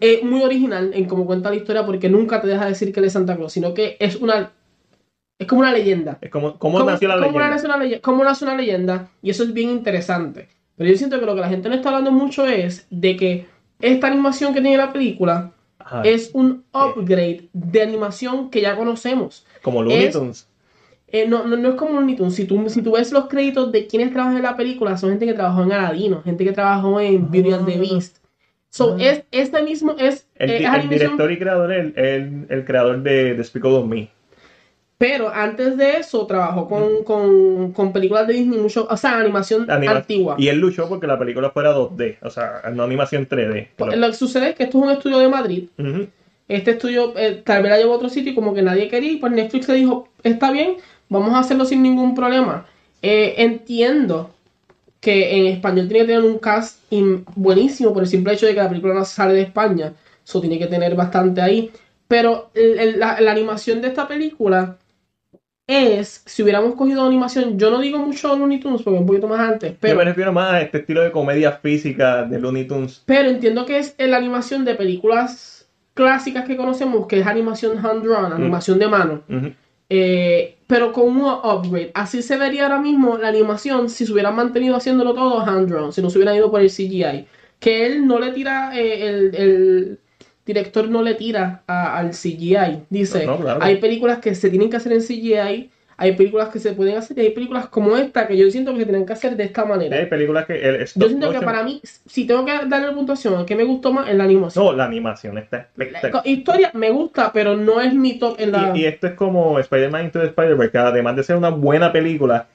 es 0.00 0.22
muy 0.22 0.42
original 0.42 0.90
en 0.94 1.04
cómo 1.04 1.24
cuenta 1.26 1.50
la 1.50 1.56
historia, 1.56 1.84
porque 1.86 2.08
nunca 2.08 2.40
te 2.40 2.48
deja 2.48 2.66
decir 2.66 2.92
que 2.92 3.00
él 3.00 3.06
es 3.06 3.12
Santa 3.12 3.36
Claus, 3.36 3.52
sino 3.52 3.74
que 3.74 3.96
es 4.00 4.16
una... 4.16 4.50
Es 5.38 5.46
como 5.46 5.60
una 5.60 5.72
leyenda. 5.72 6.18
Es 6.20 6.30
como, 6.30 6.58
¿cómo, 6.58 6.82
nació 6.84 7.08
la 7.08 7.16
leyenda? 7.16 7.66
una 7.76 8.00
cómo 8.00 8.24
nace 8.24 8.44
una 8.44 8.56
leyenda? 8.56 9.08
Y 9.22 9.30
eso 9.30 9.42
es 9.42 9.52
bien 9.54 9.70
interesante. 9.70 10.48
Pero 10.76 10.90
yo 10.90 10.96
siento 10.96 11.18
que 11.18 11.26
lo 11.26 11.34
que 11.34 11.40
la 11.40 11.48
gente 11.48 11.68
no 11.68 11.74
está 11.74 11.88
hablando 11.88 12.12
mucho 12.12 12.46
es 12.46 12.86
de 12.90 13.16
que 13.16 13.46
esta 13.80 14.06
animación 14.06 14.52
que 14.54 14.60
tiene 14.60 14.76
la 14.76 14.92
película 14.92 15.52
Ajá, 15.80 16.02
es 16.02 16.30
un 16.34 16.64
upgrade 16.72 17.48
de 17.52 17.82
animación 17.82 18.50
que 18.50 18.60
ya 18.60 18.76
conocemos. 18.76 19.44
como 19.62 19.82
Looney 19.82 20.04
es- 20.04 20.12
Tunes. 20.12 20.46
Eh, 21.12 21.26
no, 21.26 21.44
no, 21.44 21.56
no 21.56 21.70
es 21.70 21.74
como 21.74 21.94
Looney 21.98 22.14
Tunes. 22.16 22.34
Si 22.34 22.44
tú, 22.44 22.62
si 22.68 22.82
tú 22.82 22.92
ves 22.92 23.10
los 23.12 23.26
créditos 23.26 23.72
de 23.72 23.86
quienes 23.88 24.12
trabajan 24.12 24.36
en 24.36 24.44
la 24.44 24.56
película, 24.56 24.96
son 24.96 25.10
gente 25.10 25.26
que 25.26 25.34
trabajó 25.34 25.62
en 25.64 25.72
Aladino, 25.72 26.22
gente 26.22 26.44
que 26.44 26.52
trabajó 26.52 27.00
en 27.00 27.30
Beauty 27.30 27.52
and 27.52 27.66
the 27.66 27.74
Ah. 27.74 27.78
Beast. 27.80 28.16
So, 28.68 28.92
Ah. 28.94 29.02
es, 29.02 29.24
este 29.32 29.62
mismo 29.64 29.96
es, 29.98 30.28
El, 30.36 30.50
eh, 30.50 30.64
es 30.64 30.88
director 30.88 31.32
y 31.32 31.38
creador 31.38 31.72
el, 31.72 31.92
el, 31.98 32.46
el 32.48 32.64
creador 32.64 33.02
de 33.02 33.34
Despicable 33.34 33.84
Me. 33.84 34.08
Pero 35.00 35.30
antes 35.32 35.78
de 35.78 35.96
eso 35.96 36.26
trabajó 36.26 36.68
con, 36.68 37.04
con, 37.04 37.72
con 37.72 37.90
películas 37.90 38.26
de 38.26 38.34
Disney, 38.34 38.58
mucho, 38.58 38.86
o 38.90 38.96
sea, 38.98 39.18
animación 39.18 39.70
Anima- 39.70 39.92
antigua. 39.96 40.34
Y 40.38 40.48
él 40.48 40.58
luchó 40.58 40.90
porque 40.90 41.06
la 41.06 41.18
película 41.18 41.48
fuera 41.48 41.74
2D, 41.74 42.18
o 42.20 42.28
sea, 42.28 42.60
no 42.74 42.82
animación 42.82 43.26
3D. 43.26 43.68
Pues, 43.76 43.96
Lo 43.96 44.08
que 44.08 44.12
sucede 44.12 44.50
es 44.50 44.56
que 44.56 44.64
esto 44.64 44.76
es 44.76 44.84
un 44.84 44.90
estudio 44.90 45.18
de 45.20 45.28
Madrid. 45.28 45.64
Este 46.48 46.72
estudio 46.72 47.14
eh, 47.16 47.40
tal 47.42 47.62
vez 47.62 47.70
la 47.72 47.78
llevó 47.78 47.94
a 47.94 47.96
otro 47.96 48.10
sitio 48.10 48.32
y 48.32 48.34
como 48.34 48.52
que 48.52 48.60
nadie 48.60 48.88
quería. 48.88 49.12
Y 49.12 49.16
pues 49.16 49.32
Netflix 49.32 49.68
le 49.68 49.76
dijo: 49.76 50.06
Está 50.22 50.50
bien, 50.50 50.76
vamos 51.08 51.32
a 51.32 51.38
hacerlo 51.38 51.64
sin 51.64 51.82
ningún 51.82 52.14
problema. 52.14 52.66
Eh, 53.00 53.36
entiendo 53.38 54.30
que 55.00 55.38
en 55.38 55.46
español 55.46 55.88
tiene 55.88 56.04
que 56.04 56.12
tener 56.12 56.30
un 56.30 56.36
cast 56.38 56.78
buenísimo 57.36 57.94
por 57.94 58.02
el 58.02 58.08
simple 58.08 58.34
hecho 58.34 58.44
de 58.44 58.52
que 58.54 58.60
la 58.60 58.68
película 58.68 58.92
no 58.92 59.04
sale 59.06 59.32
de 59.32 59.42
España. 59.42 59.94
Eso 60.26 60.42
tiene 60.42 60.58
que 60.58 60.66
tener 60.66 60.94
bastante 60.94 61.40
ahí. 61.40 61.70
Pero 62.06 62.50
el- 62.52 62.78
el- 62.78 63.00
la, 63.00 63.18
la 63.20 63.30
animación 63.32 63.80
de 63.80 63.88
esta 63.88 64.06
película 64.06 64.76
es, 65.70 66.22
si 66.26 66.42
hubiéramos 66.42 66.74
cogido 66.74 67.04
animación, 67.04 67.58
yo 67.58 67.70
no 67.70 67.80
digo 67.80 67.98
mucho 67.98 68.36
Looney 68.36 68.60
Tunes 68.60 68.82
porque 68.82 68.96
es 68.96 69.00
un 69.00 69.06
poquito 69.06 69.28
más 69.28 69.40
antes, 69.40 69.72
Yo 69.72 69.78
pero 69.80 69.96
me 69.96 70.04
refiero 70.04 70.32
más 70.32 70.52
a 70.52 70.60
este 70.60 70.78
estilo 70.78 71.02
de 71.02 71.12
comedia 71.12 71.52
física 71.52 72.24
de 72.24 72.38
Looney 72.38 72.66
Tunes. 72.66 73.02
Pero 73.06 73.28
entiendo 73.28 73.64
que 73.66 73.78
es 73.78 73.94
la 73.98 74.16
animación 74.16 74.64
de 74.64 74.74
películas 74.74 75.68
clásicas 75.94 76.44
que 76.46 76.56
conocemos, 76.56 77.06
que 77.06 77.20
es 77.20 77.26
animación 77.26 77.78
hand-drawn, 77.84 78.32
animación 78.32 78.78
de 78.78 78.88
mano. 78.88 79.22
Eh, 79.88 80.56
pero 80.66 80.92
con 80.92 81.08
un 81.08 81.22
upgrade. 81.22 81.90
Así 81.94 82.22
se 82.22 82.36
vería 82.36 82.64
ahora 82.64 82.80
mismo 82.80 83.18
la 83.18 83.28
animación 83.28 83.90
si 83.90 84.06
se 84.06 84.12
hubieran 84.12 84.36
mantenido 84.36 84.76
haciéndolo 84.76 85.14
todo 85.14 85.40
hand-drawn, 85.40 85.92
si 85.92 86.00
no 86.00 86.10
se 86.10 86.18
hubieran 86.18 86.36
ido 86.36 86.50
por 86.50 86.60
el 86.60 86.70
CGI. 86.70 87.26
Que 87.58 87.86
él 87.86 88.06
no 88.06 88.18
le 88.18 88.30
tira, 88.32 88.72
eh, 88.78 89.08
el, 89.08 89.34
el 89.34 89.98
director 90.52 90.88
no 90.88 91.02
le 91.02 91.14
tira 91.14 91.62
a- 91.66 91.96
al 91.98 92.12
CGI. 92.12 92.84
Dice, 92.90 93.24
No, 93.26 93.36
no, 93.36 93.42
claro. 93.42 93.60
hay 93.62 93.76
películas 93.76 94.18
que 94.18 94.34
se 94.34 94.50
tienen 94.50 94.68
que 94.70 94.76
hacer 94.76 94.92
en 94.92 95.00
CGI, 95.02 95.70
hay 95.96 96.12
películas 96.16 96.48
que 96.48 96.58
se 96.58 96.72
pueden 96.72 96.96
hacer 96.96 97.18
y 97.18 97.20
hay 97.20 97.30
películas 97.30 97.68
como 97.68 97.94
esta 97.94 98.26
que 98.26 98.34
yo 98.34 98.50
siento 98.50 98.72
que 98.72 98.78
se 98.80 98.84
tienen 98.86 99.04
que 99.04 99.12
hacer 99.12 99.36
de 99.36 99.44
esta 99.44 99.66
manera. 99.66 99.94
Hay 99.98 100.06
películas 100.06 100.46
que 100.46 100.54
el 100.54 100.86
Yo 100.94 101.08
siento 101.08 101.30
que 101.30 101.40
para 101.42 101.62
mí, 101.62 101.80
si 101.84 102.26
tengo 102.26 102.42
que 102.46 102.52
darle 102.68 102.92
puntuación, 102.92 103.44
¿qué 103.44 103.54
me 103.54 103.64
gustó 103.64 103.92
más? 103.92 104.08
En 104.08 104.16
la 104.16 104.24
animación. 104.24 104.64
No, 104.64 104.72
la 104.72 104.86
animación 104.86 105.36
está 105.36 105.68
La 105.76 106.22
historia 106.24 106.70
me 106.72 106.90
gusta, 106.90 107.30
pero 107.32 107.54
no 107.54 107.82
es 107.82 107.92
mi 107.92 108.18
top 108.18 108.40
en 108.40 108.52
la. 108.52 108.72
Y, 108.74 108.80
y 108.80 108.84
esto 108.86 109.08
es 109.08 109.12
como 109.12 109.58
Spider-Man 109.58 110.06
Into 110.06 110.20
the 110.20 110.26
Spider-Verse, 110.28 110.72
que 110.72 110.78
además 110.78 111.16
de 111.16 111.22
ser 111.22 111.36
una 111.36 111.50
buena 111.50 111.92
película, 111.92 112.46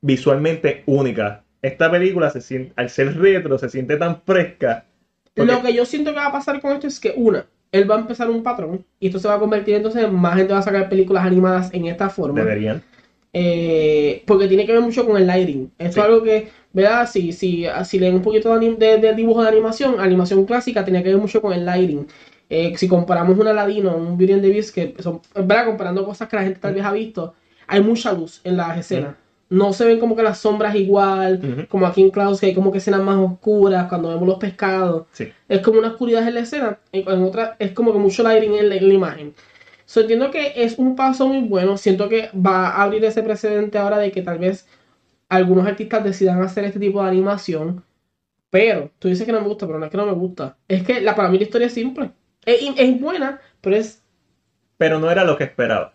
visualmente 0.00 0.82
única. 0.86 1.42
Esta 1.62 1.90
película, 1.90 2.30
se 2.30 2.40
siente, 2.40 2.72
al 2.76 2.88
ser 2.88 3.18
retro, 3.18 3.58
se 3.58 3.68
siente 3.68 3.96
tan 3.96 4.22
fresca. 4.22 4.84
Porque- 5.46 5.52
Lo 5.52 5.62
que 5.62 5.74
yo 5.74 5.84
siento 5.84 6.10
que 6.12 6.16
va 6.16 6.26
a 6.26 6.32
pasar 6.32 6.60
con 6.60 6.72
esto 6.72 6.86
es 6.86 6.98
que, 7.00 7.12
una, 7.16 7.44
él 7.72 7.90
va 7.90 7.96
a 7.96 8.00
empezar 8.00 8.28
un 8.30 8.42
patrón 8.42 8.84
y 8.98 9.06
esto 9.08 9.18
se 9.18 9.28
va 9.28 9.34
a 9.34 9.38
convertir 9.38 9.74
entonces 9.74 10.04
en 10.04 10.14
más 10.14 10.36
gente 10.36 10.52
va 10.52 10.58
a 10.58 10.62
sacar 10.62 10.88
películas 10.88 11.24
animadas 11.24 11.70
en 11.72 11.86
esta 11.86 12.08
forma. 12.10 12.40
Deberían. 12.40 12.82
Eh, 13.32 14.22
porque 14.26 14.48
tiene 14.48 14.66
que 14.66 14.72
ver 14.72 14.80
mucho 14.80 15.06
con 15.06 15.16
el 15.16 15.26
lighting. 15.26 15.70
Esto 15.78 15.92
Sí. 15.94 16.00
es 16.00 16.06
algo 16.06 16.22
que, 16.22 16.48
¿verdad? 16.72 17.08
Si, 17.08 17.32
si, 17.32 17.64
si 17.84 17.98
leen 18.00 18.16
un 18.16 18.22
poquito 18.22 18.58
de, 18.58 18.74
de- 18.74 18.98
de 18.98 19.14
dibujo 19.14 19.42
de 19.42 19.48
animación, 19.48 20.00
animación 20.00 20.44
clásica 20.44 20.84
tenía 20.84 21.02
que 21.02 21.10
ver 21.10 21.18
mucho 21.18 21.40
con 21.40 21.52
el 21.52 21.64
lighting. 21.64 22.06
Eh, 22.48 22.72
si 22.76 22.88
comparamos 22.88 23.38
un 23.38 23.46
Aladino, 23.46 23.96
un 23.96 24.18
Beauty 24.18 24.32
and 24.32 24.42
the 24.42 24.48
Beast, 24.48 24.74
que 24.74 24.94
son, 24.98 25.20
¿verdad? 25.34 25.66
Comparando 25.66 26.04
cosas 26.04 26.28
que 26.28 26.34
la 26.36 26.42
gente 26.42 26.58
tal 26.58 26.74
vez 26.74 26.84
ha 26.84 26.90
visto, 26.92 27.34
hay 27.68 27.80
mucha 27.80 28.12
luz 28.12 28.40
en 28.42 28.56
las 28.56 28.76
escenas. 28.78 29.14
No 29.50 29.72
se 29.72 29.84
ven 29.84 30.00
como 30.00 30.16
que 30.16 30.22
las 30.22 30.38
sombras 30.38 30.74
igual, 30.76 31.66
como 31.68 31.86
aquí 31.86 32.00
en 32.00 32.10
Klaus, 32.10 32.40
que 32.40 32.46
hay 32.46 32.54
como 32.54 32.70
que 32.72 32.78
escenas 32.78 33.02
más 33.02 33.16
oscuras 33.18 33.88
cuando 33.88 34.08
vemos 34.08 34.26
los 34.26 34.38
pescados. 34.38 35.06
Sí. 35.12 35.32
Es 35.48 35.60
como 35.60 35.80
una 35.80 35.88
oscuridad 35.88 36.26
en 36.26 36.34
la 36.34 36.40
escena, 36.40 36.78
en, 36.92 37.08
en 37.08 37.22
otra 37.24 37.56
es 37.58 37.72
como 37.72 37.92
que 37.92 37.98
mucho 37.98 38.22
lighting 38.22 38.54
en 38.54 38.68
la, 38.68 38.76
en 38.76 38.88
la 38.88 38.94
imagen. 38.94 39.34
So, 39.90 40.02
entiendo 40.02 40.30
que 40.30 40.52
es 40.54 40.78
un 40.78 40.94
paso 40.94 41.26
muy 41.26 41.40
bueno. 41.40 41.76
Siento 41.76 42.08
que 42.08 42.30
va 42.32 42.68
a 42.68 42.84
abrir 42.84 43.04
ese 43.04 43.24
precedente 43.24 43.76
ahora 43.76 43.98
de 43.98 44.12
que 44.12 44.22
tal 44.22 44.38
vez 44.38 44.68
algunos 45.28 45.66
artistas 45.66 46.04
decidan 46.04 46.40
hacer 46.42 46.64
este 46.64 46.78
tipo 46.78 47.02
de 47.02 47.08
animación. 47.08 47.82
Pero, 48.50 48.92
tú 49.00 49.08
dices 49.08 49.26
que 49.26 49.32
no 49.32 49.40
me 49.40 49.48
gusta, 49.48 49.66
pero 49.66 49.80
no 49.80 49.86
es 49.86 49.90
que 49.90 49.96
no 49.96 50.06
me 50.06 50.12
gusta. 50.12 50.56
Es 50.68 50.84
que 50.84 51.00
la, 51.00 51.16
para 51.16 51.28
mí 51.28 51.38
la 51.38 51.44
historia 51.44 51.66
es 51.66 51.74
simple. 51.74 52.12
Es, 52.44 52.60
es 52.76 53.00
buena, 53.00 53.40
pero 53.60 53.74
es. 53.74 54.02
Pero 54.76 55.00
no 55.00 55.10
era 55.10 55.24
lo 55.24 55.36
que 55.36 55.44
esperaba. 55.44 55.94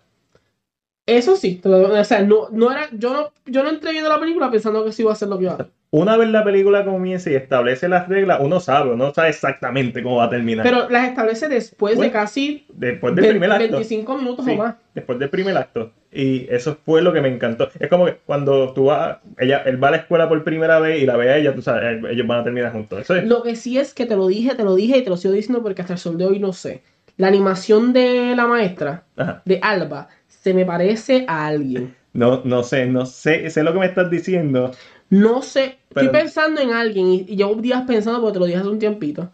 Eso 1.08 1.36
sí, 1.36 1.62
o 1.64 2.04
sea, 2.04 2.22
no, 2.24 2.50
no 2.52 2.72
era, 2.72 2.88
yo 2.94 3.14
no, 3.14 3.30
yo 3.46 3.62
no 3.62 3.70
entré 3.70 3.92
viendo 3.92 4.10
la 4.10 4.20
película 4.20 4.50
pensando 4.50 4.84
que 4.84 4.92
sí 4.92 5.04
iba 5.04 5.12
a 5.12 5.16
ser 5.16 5.28
lo 5.28 5.38
que 5.38 5.44
iba 5.44 5.52
a 5.52 5.56
hacer. 5.56 5.68
Una 5.92 6.18
vez 6.18 6.30
la 6.30 6.44
película 6.44 6.84
comienza 6.84 7.30
y 7.30 7.36
establece 7.36 7.88
las 7.88 8.10
reglas, 8.10 8.40
uno 8.42 8.60
sabe, 8.60 8.92
uno 8.92 9.14
sabe 9.14 9.30
exactamente 9.30 10.02
cómo 10.02 10.18
va 10.18 10.26
a 10.26 10.30
terminar. 10.32 10.66
Pero 10.66 10.90
las 10.90 11.08
establece 11.08 11.48
después 11.48 11.94
de 11.94 11.98
Bueno, 11.98 12.12
casi 12.12 12.66
después 12.74 13.14
del 13.16 13.22
20 13.26 13.40
primer 13.40 13.52
acto. 13.52 13.72
25 13.78 14.18
minutos 14.18 14.46
Sí, 14.46 14.52
o 14.52 14.56
más. 14.58 14.76
después 14.96 15.20
del 15.20 15.30
primer 15.30 15.56
acto. 15.56 15.92
Y 16.12 16.48
eso 16.50 16.78
fue 16.84 17.02
lo 17.04 17.14
que 17.14 17.22
me 17.22 17.28
encantó. 17.30 17.70
Es 17.80 17.88
como 17.88 18.06
que 18.08 18.18
cuando 18.26 18.74
tú 18.74 18.86
vas, 18.86 19.20
ella, 19.38 19.60
él 19.66 19.82
va 19.82 19.90
a 19.90 19.92
la 19.92 19.98
escuela 19.98 20.28
por 20.28 20.44
primera 20.44 20.80
vez 20.80 21.02
y 21.02 21.06
la 21.06 21.18
ve 21.18 21.30
a 21.30 21.38
ella, 21.38 21.54
tú 21.54 21.62
sabes, 21.62 22.04
ellos 22.10 22.26
van 22.28 22.40
a 22.40 22.44
terminar 22.44 22.72
juntos. 22.74 23.00
Eso 23.02 23.16
es. 23.16 23.26
Lo 23.26 23.44
que 23.44 23.56
sí 23.56 23.78
es 23.78 23.94
que 23.94 24.06
te 24.06 24.16
lo 24.16 24.28
dije, 24.28 24.56
te 24.56 24.64
lo 24.64 24.76
dije 24.76 24.98
y 24.98 25.04
te 25.04 25.10
lo 25.10 25.18
sigo 25.18 25.34
diciendo 25.36 25.62
porque 25.62 25.82
hasta 25.84 25.94
el 25.94 26.00
sol 26.00 26.18
de 26.18 26.26
hoy 26.26 26.40
no 26.40 26.52
sé. 26.52 26.82
La 27.18 27.28
animación 27.28 27.94
de 27.94 28.34
la 28.36 28.48
maestra, 28.48 29.04
Ajá. 29.16 29.42
de 29.46 29.60
Alba, 29.62 30.10
se 30.46 30.54
me 30.54 30.64
parece 30.64 31.26
a 31.28 31.48
alguien. 31.48 31.96
No, 32.14 32.44
no 32.46 32.62
sé, 32.62 32.86
no 32.86 33.08
sé, 33.08 33.50
sé 33.50 33.64
lo 33.64 33.74
que 33.74 33.80
me 33.80 33.88
estás 33.88 34.12
diciendo. 34.12 34.70
No 35.10 35.42
sé, 35.42 35.80
Pero- 35.92 36.06
estoy 36.06 36.22
pensando 36.22 36.62
en 36.62 36.72
alguien 36.72 37.08
y, 37.08 37.26
y 37.28 37.36
llevo 37.36 37.56
días 37.56 37.82
pensando 37.88 38.22
porque 38.22 38.34
te 38.34 38.40
lo 38.42 38.46
dije 38.46 38.60
hace 38.60 38.70
un 38.70 38.78
tiempito. 38.78 39.32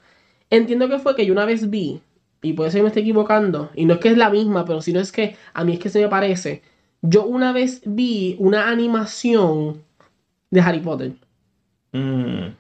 Entiendo 0.50 0.88
que 0.88 1.00
fue 1.00 1.14
que 1.14 1.26
yo 1.26 1.34
una 1.34 1.44
vez 1.44 1.70
vi, 1.70 2.00
y 2.42 2.54
puede 2.54 2.72
ser 2.72 2.80
que 2.80 2.84
me 2.84 2.88
esté 2.88 3.02
equivocando, 3.02 3.72
y 3.76 3.84
no 3.84 3.96
es 3.96 4.00
que 4.00 4.08
es 4.08 4.18
la 4.18 4.30
misma, 4.30 4.64
pero 4.64 4.82
sino 4.82 5.02
es 5.02 5.12
que 5.12 5.36
a 5.54 5.66
mí 5.66 5.74
es 5.74 5.80
que 5.80 5.90
se 5.90 6.00
me 6.00 6.08
parece. 6.08 6.62
Yo 7.02 7.26
una 7.26 7.52
vez 7.52 7.82
vi 7.86 8.38
una 8.40 8.70
animación 8.70 9.84
de 10.50 10.62
Harry 10.62 10.80
Potter. 10.80 11.12
Mm. 11.92 12.56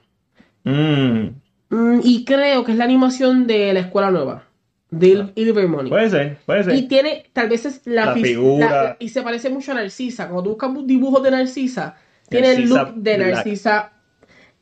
Mm. 0.65 1.29
Mm, 1.69 1.99
y 2.03 2.25
creo 2.25 2.65
que 2.65 2.73
es 2.73 2.77
la 2.77 2.83
animación 2.83 3.47
de 3.47 3.71
la 3.71 3.79
escuela 3.79 4.11
nueva. 4.11 4.43
De 4.91 5.25
Ilvermont. 5.35 5.87
Puede 5.89 6.09
ser, 6.09 6.37
puede 6.45 6.63
ser. 6.65 6.75
Y 6.75 6.87
tiene, 6.89 7.23
tal 7.33 7.47
vez 7.49 7.65
es 7.65 7.81
la, 7.85 8.07
La 8.07 8.13
figura. 8.13 8.69
la- 8.83 8.97
y 8.99 9.07
se 9.09 9.21
parece 9.21 9.49
mucho 9.49 9.71
a 9.71 9.75
Narcisa. 9.75 10.25
Cuando 10.27 10.43
tú 10.43 10.49
buscas 10.51 10.69
dibujos 10.85 11.23
de 11.23 11.31
Narcisa, 11.31 11.95
tiene 12.29 12.51
el 12.51 12.69
look 12.69 12.93
de 12.95 13.15
Black. 13.15 13.29
Narcisa 13.35 13.93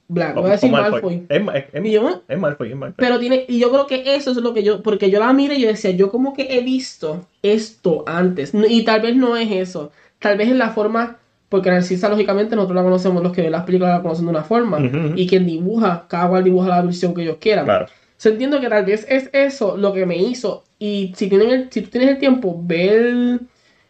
Black. 0.08 0.36
Voy 0.36 0.50
a 0.50 0.52
decir 0.54 0.70
o 0.70 0.72
Malfoy. 0.72 1.26
Es, 1.30 1.42
es, 1.42 1.64
es, 1.74 1.86
Y 1.86 1.92
yo, 1.92 2.24
es 2.28 2.38
Malfoy, 2.40 2.70
es 2.70 2.76
Malfoy. 2.76 2.96
Pero 2.98 3.20
tiene, 3.20 3.46
y 3.48 3.60
yo 3.60 3.72
creo 3.72 3.88
que 3.88 4.16
eso 4.16 4.32
es 4.32 4.38
lo 4.38 4.54
que 4.54 4.64
yo, 4.64 4.82
porque 4.84 5.10
yo 5.12 5.20
la 5.20 5.34
miro 5.34 5.54
y 5.54 5.62
yo 5.62 5.68
decía, 5.68 5.92
yo 5.92 6.12
como 6.12 6.34
que 6.34 6.48
he 6.58 6.62
visto 6.62 7.26
esto 7.44 8.04
antes, 8.08 8.52
y 8.70 8.84
tal 8.86 9.02
vez 9.02 9.16
no 9.16 9.36
es 9.36 9.52
eso, 9.52 9.92
tal 10.20 10.38
vez 10.38 10.50
es 10.50 10.56
la 10.56 10.70
forma, 10.70 11.18
porque 11.48 11.70
Narcisa 11.72 12.08
lógicamente 12.10 12.56
nosotros 12.56 12.76
la 12.76 12.84
conocemos, 12.84 13.22
los 13.24 13.32
que 13.34 13.42
ven 13.44 13.52
las 13.52 13.64
películas 13.66 13.98
la 13.98 14.02
conocen 14.04 14.26
de 14.26 14.32
una 14.32 14.44
forma, 14.44 14.80
y 15.16 15.28
quien 15.28 15.46
dibuja, 15.46 16.06
cada 16.08 16.28
cual 16.30 16.44
dibuja 16.44 16.70
la 16.70 16.82
versión 16.84 17.14
que 17.16 17.22
ellos 17.24 17.38
quieran. 17.40 17.66
Claro. 17.66 17.88
So, 18.20 18.28
entiendo 18.30 18.60
que 18.60 18.68
tal 18.68 18.84
vez 18.84 19.06
es 19.10 19.30
eso 19.32 19.78
lo 19.78 19.94
que 19.94 20.06
me 20.06 20.18
hizo, 20.18 20.66
y 20.78 21.14
si, 21.16 21.30
tienen 21.30 21.52
el- 21.52 21.72
si 21.72 21.82
tú 21.82 21.90
tienes 21.90 22.10
el 22.10 22.18
tiempo, 22.18 22.60
ve 22.62 22.90
el, 22.90 23.40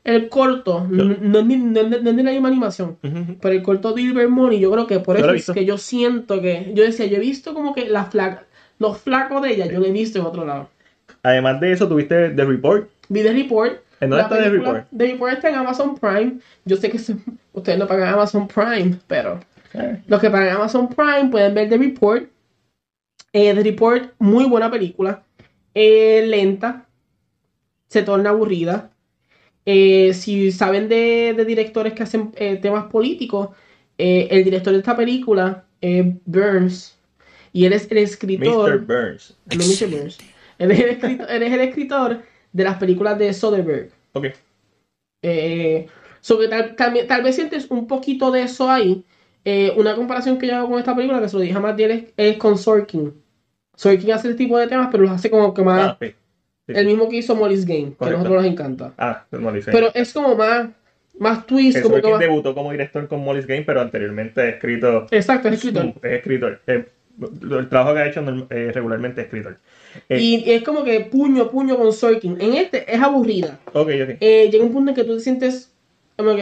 el 0.04 0.30
corto, 0.30 0.86
no, 0.88 1.04
no 1.20 1.40
es 1.40 1.48
de- 1.48 1.58
no 1.58 2.10
es 2.12 2.16
de 2.16 2.24
la 2.24 2.32
misma 2.32 2.48
animación. 2.50 2.98
Pero 3.42 3.56
el 3.56 3.64
corto 3.64 3.92
de 3.94 4.02
Gilbert 4.04 4.30
Money, 4.30 4.60
yo 4.60 4.72
creo 4.72 4.86
que 4.86 5.00
por 5.00 5.18
eso 5.18 5.26
es 5.32 5.56
que 5.56 5.66
yo 5.66 5.78
siento 5.80 6.42
que. 6.42 6.72
Yo 6.76 6.84
decía, 6.84 7.08
yo 7.08 7.18
he 7.18 7.20
visto 7.20 7.56
como 7.56 7.74
que 7.74 7.90
la 7.90 8.06
flaca, 8.06 8.46
los 8.78 9.00
flacos 9.00 9.42
de 9.42 9.54
ella, 9.56 9.66
yo 9.66 9.80
lo 9.80 9.86
he 9.88 9.92
visto 9.92 10.20
en 10.20 10.26
otro 10.26 10.46
lado. 10.46 10.70
Además 11.24 11.60
de 11.60 11.72
eso, 11.72 11.88
tuviste 11.88 12.30
The 12.30 12.46
Report. 12.46 12.88
Vi 13.10 13.24
The 13.24 13.34
Report. 13.34 13.80
¿En 14.00 14.12
dónde 14.12 14.18
la 14.18 14.24
está 14.24 14.36
The 14.44 14.50
Report? 14.58 14.86
The 14.96 15.08
Report 15.08 15.34
está 15.34 15.50
en 15.50 15.56
Amazon 15.56 15.96
Prime. 15.98 16.34
Yo 16.66 16.78
sé 16.78 16.90
que 16.92 17.00
se- 17.00 17.16
ustedes 17.54 17.80
no 17.80 17.88
pagan 17.88 18.14
Amazon 18.14 18.48
Prime, 18.48 18.96
pero 19.08 19.40
Eh, 19.74 20.02
los 20.08 20.20
que 20.22 20.30
pagan 20.30 20.56
Amazon 20.56 20.88
Prime 20.90 21.30
pueden 21.30 21.54
ver 21.56 21.68
The 21.70 21.78
Report. 21.78 22.24
Eh, 23.34 23.54
The 23.54 23.64
Report, 23.64 24.14
muy 24.20 24.46
buena 24.46 24.70
película. 24.72 25.24
Eh, 25.74 26.24
lenta. 26.28 26.88
Se 27.88 28.04
torna 28.04 28.30
aburrida. 28.30 28.92
Eh, 29.66 30.14
si 30.14 30.52
saben 30.52 30.90
de, 30.90 31.34
de 31.36 31.46
directores 31.46 31.94
que 31.94 32.04
hacen 32.04 32.32
eh, 32.36 32.58
temas 32.58 32.86
políticos, 32.86 33.50
eh, 33.98 34.28
el 34.32 34.44
director 34.44 34.74
de 34.74 34.80
esta 34.80 34.96
película 34.96 35.66
es 35.82 36.06
Burns. 36.26 36.98
Y 37.54 37.66
él 37.66 37.74
es 37.74 37.90
el 37.92 37.98
escritor. 38.00 38.80
Mr. 38.82 38.86
Burns. 38.86 39.38
No, 39.46 39.58
Mr. 39.58 39.88
Burns. 39.90 40.18
Él 40.58 40.72
es 40.72 40.80
el 40.80 40.90
escritor, 40.90 41.28
él 41.30 41.44
es 41.44 41.54
el 41.54 41.60
escritor 41.62 42.22
de 42.52 42.64
las 42.64 42.78
películas 42.78 43.18
de 43.18 43.34
Soderbergh. 43.34 43.92
Ok. 44.14 44.28
Eh, 45.22 45.88
sobre 46.22 46.48
tal, 46.48 46.76
tal, 46.76 47.08
tal 47.08 47.24
vez 47.24 47.36
sientes 47.36 47.68
un 47.70 47.88
poquito 47.88 48.32
de 48.32 48.44
eso 48.44 48.70
ahí. 48.70 49.04
Eh, 49.52 49.74
una 49.78 49.96
comparación 49.96 50.38
que 50.38 50.46
yo 50.46 50.56
hago 50.56 50.70
con 50.70 50.78
esta 50.78 50.96
película, 50.96 51.20
que 51.20 51.28
se 51.28 51.36
lo 51.36 51.42
dije 51.42 51.56
a 51.56 51.60
Matiel, 51.60 51.90
es, 51.90 52.04
es 52.18 52.38
con 52.38 52.56
Sorkin. 52.56 53.12
Sorkin 53.76 54.12
hace 54.12 54.30
este 54.30 54.38
tipo 54.38 54.60
de 54.60 54.68
temas, 54.68 54.90
pero 54.92 55.02
los 55.04 55.12
hace 55.12 55.32
como 55.32 55.56
que 55.56 55.64
más. 55.64 55.90
Ah, 55.90 55.98
sí. 56.00 56.14
Sí, 56.68 56.74
el 56.76 56.86
mismo 56.86 57.10
que 57.10 57.16
hizo 57.16 57.36
Molly's 57.36 57.66
Game, 57.66 57.94
que 57.98 58.06
a 58.06 58.12
nosotros 58.12 58.44
nos 58.44 58.46
encanta. 58.46 58.94
Ah, 59.00 59.26
no 59.32 59.52
dice. 59.52 59.72
Pero 59.72 59.90
es 59.96 60.14
como 60.14 60.36
más, 60.36 60.70
más 61.18 61.48
twist, 61.48 61.82
como 61.82 61.96
que 61.96 62.02
quien 62.02 62.14
más. 62.14 62.20
debutó 62.20 62.54
como 62.54 62.72
director 62.72 63.08
con 63.08 63.24
Molly's 63.24 63.48
Game, 63.48 63.64
pero 63.64 63.82
anteriormente 63.82 64.40
ha 64.40 64.50
escrito. 64.50 65.08
Exacto, 65.10 65.48
es 65.48 65.56
escritor. 65.56 65.94
Es 66.04 66.12
escritor. 66.12 66.62
Eh, 66.68 66.86
el 67.20 67.70
trabajo 67.70 67.96
que 67.96 68.00
ha 68.02 68.08
hecho 68.08 68.24
eh, 68.52 68.72
regularmente 68.72 69.22
es 69.22 69.26
escritor. 69.26 69.58
Y 70.10 70.44
es 70.52 70.62
como 70.62 70.84
que 70.84 71.00
puño 71.00 71.50
puño 71.50 71.76
con 71.76 71.92
Sorkin. 71.92 72.40
En 72.40 72.54
este 72.54 72.86
es 72.94 73.02
aburrida. 73.02 73.58
Ok, 73.74 73.90
ok. 74.04 74.20
Llega 74.20 74.64
un 74.64 74.72
punto 74.72 74.92
en 74.92 74.96
que 74.96 75.06
tú 75.06 75.16
te 75.16 75.22
sientes 75.22 75.74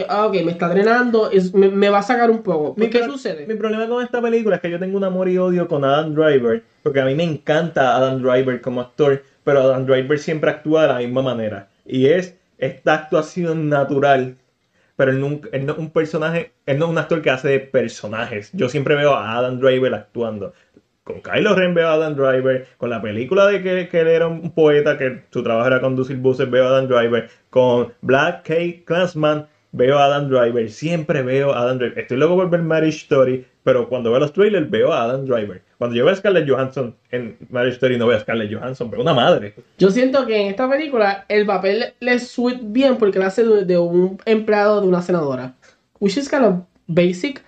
ah, 0.08 0.26
ok, 0.26 0.34
me 0.44 0.52
está 0.52 0.68
drenando, 0.68 1.30
es- 1.30 1.54
me, 1.54 1.68
me 1.68 1.88
va 1.88 1.98
a 1.98 2.02
sacar 2.02 2.30
un 2.30 2.42
poco. 2.42 2.74
¿Qué 2.74 3.04
sucede? 3.04 3.46
Mi 3.46 3.54
problema 3.54 3.88
con 3.88 4.02
esta 4.02 4.20
película 4.20 4.56
es 4.56 4.62
que 4.62 4.70
yo 4.70 4.78
tengo 4.78 4.96
un 4.96 5.04
amor 5.04 5.28
y 5.28 5.38
odio 5.38 5.68
con 5.68 5.84
Adam 5.84 6.14
Driver, 6.14 6.62
porque 6.82 7.00
a 7.00 7.04
mí 7.04 7.14
me 7.14 7.24
encanta 7.24 7.96
Adam 7.96 8.22
Driver 8.22 8.60
como 8.60 8.80
actor, 8.80 9.22
pero 9.44 9.60
Adam 9.60 9.86
Driver 9.86 10.18
siempre 10.18 10.50
actúa 10.50 10.82
de 10.82 10.88
la 10.88 10.98
misma 10.98 11.22
manera. 11.22 11.68
Y 11.86 12.06
es 12.06 12.36
esta 12.58 12.94
actuación 12.94 13.68
natural, 13.68 14.36
pero 14.96 15.12
él, 15.12 15.20
nunca, 15.20 15.48
él 15.52 15.66
no 15.66 15.72
es 15.74 15.78
un 15.78 15.90
personaje, 15.90 16.52
él 16.66 16.78
no 16.78 16.86
es 16.86 16.90
un 16.90 16.98
actor 16.98 17.22
que 17.22 17.30
hace 17.30 17.48
de 17.48 17.60
personajes. 17.60 18.50
Yo 18.52 18.68
siempre 18.68 18.96
veo 18.96 19.14
a 19.14 19.36
Adam 19.36 19.60
Driver 19.60 19.94
actuando. 19.94 20.52
Con 21.04 21.22
Kylo 21.22 21.54
Ren 21.54 21.74
veo 21.74 21.88
a 21.88 21.94
Adam 21.94 22.14
Driver, 22.16 22.66
con 22.76 22.90
la 22.90 23.00
película 23.00 23.46
de 23.46 23.62
que, 23.62 23.88
que 23.88 24.00
él 24.00 24.08
era 24.08 24.26
un 24.26 24.52
poeta, 24.52 24.98
que 24.98 25.22
su 25.30 25.42
trabajo 25.42 25.66
era 25.68 25.80
conducir 25.80 26.18
buses, 26.18 26.50
veo 26.50 26.66
a 26.66 26.68
Adam 26.68 26.88
Driver, 26.88 27.30
con 27.48 27.92
Black 28.02 28.42
Cake 28.46 28.84
Clansman 28.84 29.46
veo 29.72 29.98
a 29.98 30.06
Adam 30.06 30.28
Driver, 30.28 30.70
siempre 30.70 31.22
veo 31.22 31.52
a 31.52 31.62
Adam 31.62 31.78
Driver. 31.78 31.98
Estoy 31.98 32.16
loco 32.16 32.36
por 32.36 32.50
ver 32.50 32.62
Marriage 32.62 32.98
Story, 32.98 33.46
pero 33.62 33.88
cuando 33.88 34.10
veo 34.10 34.20
los 34.20 34.32
trailers 34.32 34.70
veo 34.70 34.92
a 34.92 35.04
Adam 35.04 35.24
Driver. 35.24 35.62
Cuando 35.78 35.96
yo 35.96 36.04
veo 36.04 36.12
a 36.12 36.16
Scarlett 36.16 36.48
Johansson 36.48 36.94
en 37.10 37.36
Marriage 37.50 37.74
Story 37.74 37.98
no 37.98 38.06
veo 38.06 38.16
a 38.16 38.20
Scarlett 38.20 38.52
Johansson, 38.52 38.90
veo 38.90 39.00
una 39.00 39.14
madre. 39.14 39.54
Yo 39.78 39.90
siento 39.90 40.26
que 40.26 40.40
en 40.40 40.46
esta 40.48 40.68
película 40.68 41.24
el 41.28 41.46
papel 41.46 41.94
le 42.00 42.18
suit 42.18 42.58
bien 42.62 42.96
porque 42.96 43.18
le 43.18 43.26
hace 43.26 43.44
de, 43.44 43.64
de 43.64 43.78
un 43.78 44.18
empleado 44.24 44.80
de 44.80 44.88
una 44.88 45.02
senadora. 45.02 45.54
Which 46.00 46.16
is 46.16 46.28
kind 46.28 46.44
of 46.44 46.54
basic. 46.86 47.44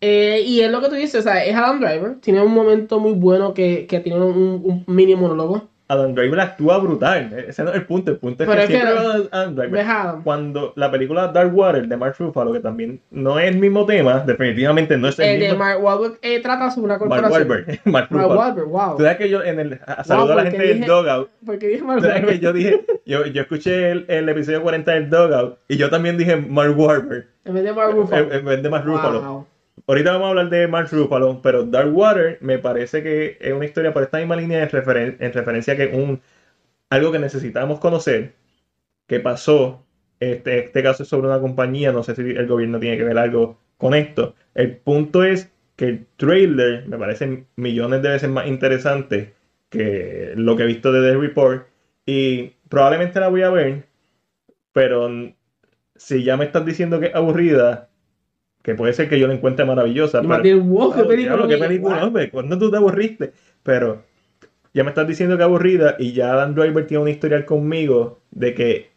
Eh, 0.00 0.42
y 0.46 0.60
es 0.60 0.70
lo 0.70 0.80
que 0.80 0.88
tú 0.88 0.94
dices, 0.94 1.20
o 1.20 1.22
sea, 1.22 1.44
es 1.44 1.54
Adam 1.54 1.80
Driver. 1.80 2.16
Tiene 2.20 2.40
un 2.40 2.52
momento 2.52 2.98
muy 3.00 3.12
bueno 3.12 3.52
que, 3.54 3.86
que 3.86 4.00
tiene 4.00 4.20
un, 4.20 4.62
un 4.64 4.84
mini 4.86 5.14
monólogo. 5.16 5.68
Adam 5.88 6.14
Driver 6.14 6.38
actúa 6.40 6.78
brutal. 6.78 7.32
Ese 7.48 7.64
no 7.64 7.70
es 7.70 7.76
el 7.76 7.86
punto. 7.86 8.10
El 8.10 8.18
punto 8.18 8.42
es 8.44 8.48
Pero 8.48 8.66
que 8.68 8.74
es 8.76 8.82
siempre 8.82 9.28
Adam 9.32 9.54
Driver. 9.54 9.80
Adam. 9.80 10.22
Cuando 10.22 10.72
la 10.76 10.90
película 10.90 11.28
Dark 11.28 11.54
Water 11.56 11.88
de 11.88 11.96
Mark 11.96 12.14
Ruffalo, 12.18 12.52
que 12.52 12.60
también 12.60 13.00
no 13.10 13.38
es 13.38 13.48
el 13.48 13.56
mismo 13.58 13.86
tema, 13.86 14.20
definitivamente 14.20 14.96
no 14.98 15.08
es 15.08 15.18
el 15.18 15.28
El 15.28 15.40
de. 15.40 15.54
Mark 15.56 15.82
Wahlberg 15.82 16.18
eh, 16.22 16.40
trata 16.42 16.70
sobre 16.70 16.84
una 16.86 16.98
Mark 16.98 17.08
corporación. 17.08 17.48
Wahlberg. 17.48 17.80
Mark 17.86 18.08
Mark. 18.10 18.28
Wahlberg, 18.28 18.68
wow. 18.68 18.96
Tú 18.96 19.02
sabes 19.02 19.16
que 19.18 19.28
yo 19.30 19.42
en 19.42 19.60
el 19.60 19.80
saludo 20.04 20.32
a 20.34 20.36
la 20.36 20.42
gente 20.50 20.58
del 20.66 20.76
dije- 20.80 20.86
Dogout. 20.86 21.30
Porque 21.46 21.68
dije 21.68 21.82
Mark 21.82 22.00
sabes 22.02 22.16
que 22.16 22.20
Wahlberg. 22.26 22.40
yo 22.42 22.52
dije, 22.52 22.86
yo, 23.06 23.26
yo 23.26 23.40
escuché 23.42 23.90
el, 23.90 24.04
el 24.08 24.28
episodio 24.28 24.62
40 24.62 24.92
del 24.92 25.08
Dogout 25.10 25.58
y 25.68 25.76
yo 25.78 25.88
también 25.88 26.18
dije 26.18 26.36
Mark 26.36 26.78
Wahlberg 26.78 27.26
En 27.46 27.54
vez 27.54 27.64
de 27.64 27.72
Mark 27.72 27.92
Ruffalo. 27.94 28.30
en 28.32 28.44
vez 28.44 28.62
de 28.62 28.68
Mark 28.68 28.84
Ruffalo. 28.84 29.46
Ahorita 29.88 30.12
vamos 30.12 30.26
a 30.26 30.30
hablar 30.30 30.50
de 30.50 30.68
Mark 30.68 30.88
Ruffalo, 30.92 31.40
pero 31.42 31.64
Dark 31.64 31.94
Water 31.96 32.38
me 32.42 32.58
parece 32.58 33.02
que 33.02 33.38
es 33.40 33.52
una 33.52 33.64
historia 33.64 33.92
por 33.92 34.02
esta 34.02 34.18
misma 34.18 34.36
línea 34.36 34.62
en, 34.62 34.68
referen- 34.68 35.16
en 35.18 35.32
referencia 35.32 35.76
que 35.76 35.86
un 35.86 36.20
algo 36.90 37.12
que 37.12 37.18
necesitamos 37.20 37.80
conocer 37.80 38.34
que 39.08 39.20
pasó. 39.20 39.84
Este, 40.20 40.60
este 40.66 40.82
caso 40.82 41.02
es 41.04 41.10
sobre 41.10 41.28
una 41.28 41.40
compañía, 41.40 41.92
no 41.92 42.02
sé 42.04 42.14
si 42.16 42.22
el 42.22 42.46
gobierno 42.48 42.80
tiene 42.80 42.98
que 42.98 43.04
ver 43.04 43.18
algo 43.18 43.58
con 43.78 43.94
esto. 43.94 44.34
El 44.54 44.76
punto 44.78 45.24
es 45.24 45.52
que 45.76 45.86
el 45.86 46.06
trailer 46.16 46.86
me 46.88 46.98
parece 46.98 47.46
millones 47.56 48.02
de 48.02 48.10
veces 48.10 48.30
más 48.30 48.46
interesante 48.48 49.34
que 49.70 50.32
lo 50.36 50.56
que 50.56 50.64
he 50.64 50.66
visto 50.66 50.92
de 50.92 51.10
The 51.12 51.18
Report 51.18 51.66
y 52.06 52.54
probablemente 52.70 53.20
la 53.20 53.28
voy 53.28 53.42
a 53.42 53.50
ver, 53.50 53.86
pero 54.72 55.08
si 55.96 56.24
ya 56.24 56.36
me 56.36 56.44
estás 56.46 56.64
diciendo 56.64 57.00
que 57.00 57.06
es 57.06 57.14
aburrida, 57.14 57.87
que 58.68 58.74
puede 58.74 58.92
ser 58.92 59.08
que 59.08 59.18
yo 59.18 59.26
la 59.26 59.32
encuentre 59.32 59.64
maravillosa, 59.64 60.20
Y 60.22 60.26
pero- 60.26 60.60
wow, 60.60 60.92
qué 60.92 61.04
película. 61.04 61.36
diablo, 61.36 61.48
qué 61.48 61.56
Y- 61.56 61.60
película, 61.60 61.96
wow. 62.00 62.06
hombre, 62.08 62.30
¿cuándo 62.30 62.58
tú 62.58 62.70
te 62.70 62.76
aburriste? 62.76 63.32
Pero 63.62 64.02
ya 64.74 64.84
me 64.84 64.90
estás 64.90 65.08
diciendo 65.08 65.38
que 65.38 65.42
aburrida 65.42 65.96
y 65.98 66.12
ya 66.12 66.34
Adam 66.34 66.54
Driver 66.54 66.86
tiene 66.86 67.00
una 67.00 67.10
historial 67.10 67.46
conmigo 67.46 68.20
de 68.30 68.52
que 68.52 68.90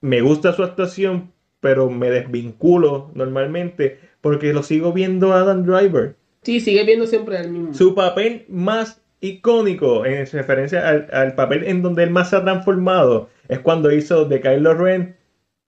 me 0.00 0.22
gusta 0.22 0.54
su 0.54 0.62
actuación, 0.62 1.32
pero 1.60 1.90
me 1.90 2.08
desvinculo 2.08 3.10
normalmente 3.14 3.98
porque 4.22 4.54
lo 4.54 4.62
sigo 4.62 4.94
viendo 4.94 5.34
a 5.34 5.40
Adam 5.42 5.66
Driver. 5.66 6.14
Sí, 6.40 6.58
sigue 6.60 6.82
viendo 6.84 7.06
siempre 7.06 7.38
el 7.40 7.50
mismo. 7.50 7.74
Su 7.74 7.94
papel 7.94 8.46
más 8.48 9.02
icónico 9.20 10.06
en 10.06 10.24
referencia 10.26 10.88
al, 10.88 11.08
al 11.12 11.34
papel 11.34 11.64
en 11.64 11.82
donde 11.82 12.04
él 12.04 12.10
más 12.10 12.30
se 12.30 12.36
ha 12.36 12.42
transformado 12.42 13.28
es 13.48 13.58
cuando 13.58 13.92
hizo 13.92 14.24
de 14.24 14.40
Kylo 14.40 14.72
Ren 14.72 15.16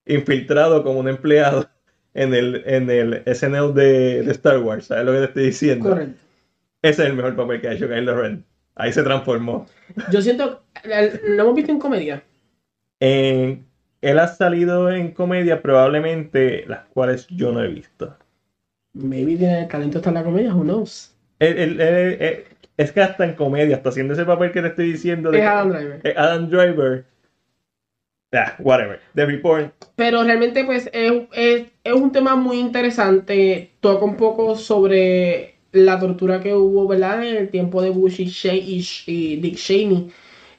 infiltrado 0.06 0.82
como 0.82 1.00
un 1.00 1.08
empleado 1.08 1.68
en 2.14 2.34
el, 2.34 2.62
en 2.66 2.90
el 2.90 3.22
SNL 3.26 3.72
de, 3.74 4.22
de 4.22 4.30
Star 4.32 4.58
Wars. 4.58 4.86
¿Sabes 4.86 5.04
lo 5.04 5.12
que 5.12 5.18
te 5.18 5.24
estoy 5.24 5.44
diciendo? 5.44 5.88
Correcto. 5.90 6.20
Ese 6.82 7.02
es 7.02 7.08
el 7.08 7.14
mejor 7.16 7.36
papel 7.36 7.60
que 7.60 7.68
ha 7.68 7.72
hecho 7.72 7.88
Kylo 7.88 8.20
Ren. 8.20 8.44
Ahí 8.74 8.92
se 8.92 9.02
transformó. 9.02 9.66
Yo 10.10 10.20
siento. 10.22 10.62
¿Lo 10.84 11.42
hemos 11.42 11.54
visto 11.54 11.70
en 11.72 11.78
comedia? 11.78 12.22
En- 13.00 13.66
él 14.00 14.18
ha 14.18 14.26
salido 14.26 14.90
en 14.90 15.12
comedia 15.12 15.62
probablemente 15.62 16.64
las 16.66 16.84
cuales 16.86 17.26
yo 17.28 17.52
no 17.52 17.62
he 17.62 17.68
visto. 17.68 18.16
Maybe 18.94 19.36
tiene 19.36 19.60
el 19.62 19.68
talento 19.68 19.98
está 19.98 20.10
en 20.10 20.14
la 20.14 20.24
comedia, 20.24 20.54
who 20.54 20.64
knows. 20.64 21.14
Él- 21.38 21.58
él- 21.58 21.80
él- 21.80 22.44
es 22.76 22.90
que 22.92 23.00
hasta 23.00 23.24
en 23.24 23.34
comedia, 23.34 23.76
hasta 23.76 23.90
haciendo 23.90 24.14
ese 24.14 24.24
papel 24.24 24.50
que 24.50 24.60
te 24.60 24.68
estoy 24.68 24.92
diciendo 24.92 25.30
de 25.30 25.38
Es 25.38 25.46
Adam 25.46 25.70
Driver. 25.70 26.18
Adam 26.18 26.48
Driver. 26.48 27.04
Ah, 28.32 28.54
whatever. 28.58 28.98
The 29.14 29.26
Report. 29.26 29.72
Pero 29.96 30.22
realmente, 30.24 30.64
pues, 30.64 30.88
es, 30.92 31.12
es- 31.34 31.66
es 31.84 31.92
un 31.92 32.12
tema 32.12 32.34
muy 32.36 32.58
interesante. 32.58 33.72
Toca 33.80 34.04
un 34.04 34.16
poco 34.16 34.56
sobre 34.56 35.56
la 35.72 35.98
tortura 35.98 36.40
que 36.40 36.54
hubo, 36.54 36.86
¿verdad? 36.88 37.24
En 37.26 37.36
el 37.36 37.48
tiempo 37.50 37.82
de 37.82 37.90
Bush 37.90 38.20
y, 38.20 38.48
y 38.48 38.84
y 39.06 39.36
Dick 39.36 39.56
Cheney. 39.56 40.10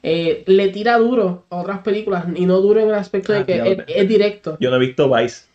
Eh, 0.02 0.44
le 0.46 0.68
tira 0.68 0.98
duro 0.98 1.46
a 1.48 1.56
otras 1.56 1.78
películas 1.80 2.26
y 2.36 2.44
no 2.44 2.60
duro 2.60 2.80
en 2.80 2.88
el 2.88 2.94
aspecto 2.94 3.32
Ah, 3.32 3.38
de 3.38 3.44
que 3.46 3.54
es, 3.72 3.78
es 3.88 4.08
directo. 4.08 4.56
Yo 4.60 4.70
no 4.70 4.76
he 4.76 4.80
visto 4.80 5.10
Vice. 5.10 5.46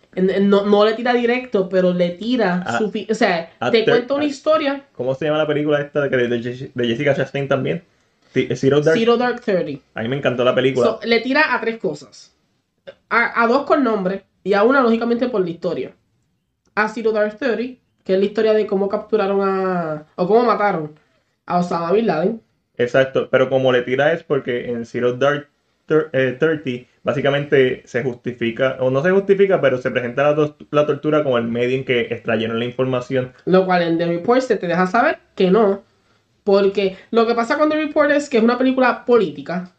no, 0.41 0.65
no 0.65 0.85
le 0.85 0.93
tira 0.93 1.13
directo, 1.13 1.69
pero 1.69 1.93
le 1.93 2.09
tira 2.09 2.63
Ah, 2.65 2.77
su 2.79 2.91
O 3.09 3.13
sea, 3.13 3.51
ah, 3.59 3.69
te 3.69 3.85
cuenta 3.85 4.15
una 4.15 4.23
ah. 4.23 4.27
historia. 4.27 4.83
¿Cómo 4.93 5.13
se 5.13 5.25
llama 5.25 5.37
la 5.37 5.47
película 5.47 5.79
esta 5.81 6.01
de- 6.07 6.27
de 6.73 6.87
Jessica 6.87 7.13
Chastain 7.15 7.47
también? 7.47 7.83
Zero 8.33 8.81
Dark. 8.81 8.97
Zero 8.97 9.17
Dark 9.17 9.41
Thirty. 9.41 9.81
A 9.93 10.01
mí 10.01 10.07
me 10.07 10.17
encantó 10.17 10.43
la 10.43 10.55
película. 10.55 10.85
So, 10.85 10.99
le 11.03 11.19
tira 11.21 11.53
a 11.53 11.61
tres 11.61 11.77
cosas. 11.77 12.35
A, 13.09 13.43
a 13.43 13.47
dos 13.47 13.63
con 13.65 13.83
nombre 13.83 14.23
y 14.43 14.53
a 14.53 14.63
una, 14.63 14.81
lógicamente, 14.81 15.29
por 15.29 15.41
la 15.41 15.49
historia. 15.49 15.91
A 16.75 16.89
Zero 16.89 17.11
Dark 17.11 17.37
Thirty, 17.37 17.79
que 18.03 18.13
es 18.13 18.19
la 18.19 18.25
historia 18.25 18.53
de 18.53 18.67
cómo 18.67 18.87
capturaron 18.87 19.41
a. 19.41 20.05
o 20.15 20.27
cómo 20.27 20.43
mataron 20.43 20.99
a 21.45 21.57
Osama 21.57 21.91
Bin 21.91 22.07
Laden. 22.07 22.41
Exacto, 22.77 23.29
pero 23.29 23.49
como 23.49 23.71
le 23.73 23.81
tira 23.81 24.13
es 24.13 24.23
porque 24.23 24.69
en 24.69 24.85
Zero 24.85 25.13
Dark 25.13 25.49
eh, 26.13 26.37
30 26.39 26.87
básicamente 27.03 27.81
se 27.85 28.03
justifica, 28.03 28.77
o 28.79 28.91
no 28.91 29.01
se 29.01 29.11
justifica, 29.11 29.59
pero 29.59 29.77
se 29.79 29.91
presenta 29.91 30.35
la 30.71 30.85
tortura 30.85 31.23
como 31.23 31.37
el 31.37 31.45
medio 31.45 31.77
en 31.77 31.85
que 31.85 32.01
extrayeron 32.01 32.59
la 32.59 32.65
información. 32.65 33.33
Lo 33.45 33.65
cual 33.65 33.81
en 33.81 33.97
The 33.97 34.05
Report 34.05 34.41
se 34.41 34.57
te 34.57 34.67
deja 34.67 34.87
saber 34.87 35.17
que 35.35 35.49
no. 35.49 35.83
Porque 36.43 36.97
lo 37.11 37.27
que 37.27 37.35
pasa 37.35 37.57
con 37.57 37.69
The 37.69 37.75
Report 37.77 38.11
es 38.11 38.29
que 38.29 38.37
es 38.37 38.43
una 38.43 38.57
película 38.57 39.05
política. 39.05 39.71